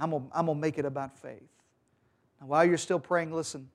I'm 0.02 0.10
going 0.10 0.46
to 0.48 0.56
make 0.56 0.78
it 0.78 0.86
about 0.86 1.18
faith. 1.18 1.48
While 2.40 2.66
you're 2.66 2.78
still 2.78 3.00
praying, 3.00 3.32
listen. 3.32 3.70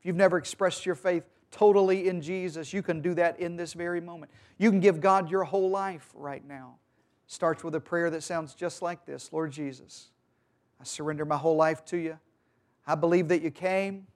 If 0.00 0.06
you've 0.06 0.16
never 0.16 0.36
expressed 0.36 0.84
your 0.84 0.96
faith 0.96 1.22
totally 1.50 2.08
in 2.08 2.20
Jesus, 2.20 2.72
you 2.72 2.82
can 2.82 3.00
do 3.00 3.14
that 3.14 3.38
in 3.38 3.56
this 3.56 3.72
very 3.72 4.00
moment. 4.00 4.32
You 4.58 4.70
can 4.70 4.80
give 4.80 5.00
God 5.00 5.30
your 5.30 5.44
whole 5.44 5.70
life 5.70 6.10
right 6.14 6.44
now. 6.44 6.76
Starts 7.26 7.62
with 7.62 7.74
a 7.76 7.80
prayer 7.80 8.10
that 8.10 8.22
sounds 8.22 8.54
just 8.54 8.82
like 8.82 9.06
this 9.06 9.32
Lord 9.32 9.52
Jesus, 9.52 10.08
I 10.80 10.84
surrender 10.84 11.24
my 11.24 11.36
whole 11.36 11.56
life 11.56 11.84
to 11.86 11.96
you. 11.96 12.18
I 12.86 12.96
believe 12.96 13.28
that 13.28 13.40
you 13.40 13.50
came, 13.50 14.08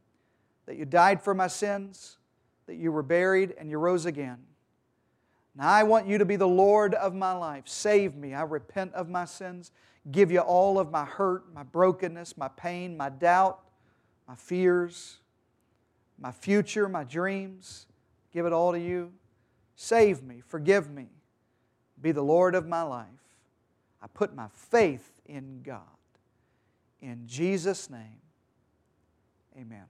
that 0.66 0.76
you 0.76 0.84
died 0.84 1.22
for 1.22 1.32
my 1.32 1.46
sins, 1.46 2.18
that 2.66 2.74
you 2.74 2.92
were 2.92 3.02
buried, 3.02 3.54
and 3.56 3.70
you 3.70 3.78
rose 3.78 4.04
again. 4.04 4.38
Now 5.54 5.68
I 5.68 5.84
want 5.84 6.06
you 6.06 6.18
to 6.18 6.24
be 6.24 6.36
the 6.36 6.48
Lord 6.48 6.94
of 6.94 7.14
my 7.14 7.32
life. 7.32 7.64
Save 7.66 8.14
me. 8.14 8.34
I 8.34 8.42
repent 8.42 8.92
of 8.94 9.08
my 9.08 9.24
sins 9.24 9.72
give 10.10 10.30
you 10.30 10.40
all 10.40 10.78
of 10.78 10.90
my 10.90 11.04
hurt, 11.04 11.52
my 11.54 11.62
brokenness, 11.62 12.36
my 12.36 12.48
pain, 12.48 12.96
my 12.96 13.08
doubt, 13.08 13.60
my 14.26 14.34
fears, 14.34 15.18
my 16.18 16.32
future, 16.32 16.88
my 16.88 17.04
dreams. 17.04 17.86
Give 18.32 18.46
it 18.46 18.52
all 18.52 18.72
to 18.72 18.80
you. 18.80 19.12
Save 19.76 20.22
me, 20.22 20.42
forgive 20.46 20.90
me, 20.90 21.06
be 22.00 22.12
the 22.12 22.22
Lord 22.22 22.54
of 22.54 22.66
my 22.66 22.82
life. 22.82 23.06
I 24.02 24.06
put 24.06 24.34
my 24.34 24.48
faith 24.52 25.20
in 25.26 25.62
God. 25.62 25.82
In 27.00 27.26
Jesus' 27.26 27.88
name, 27.88 28.20
amen. 29.56 29.84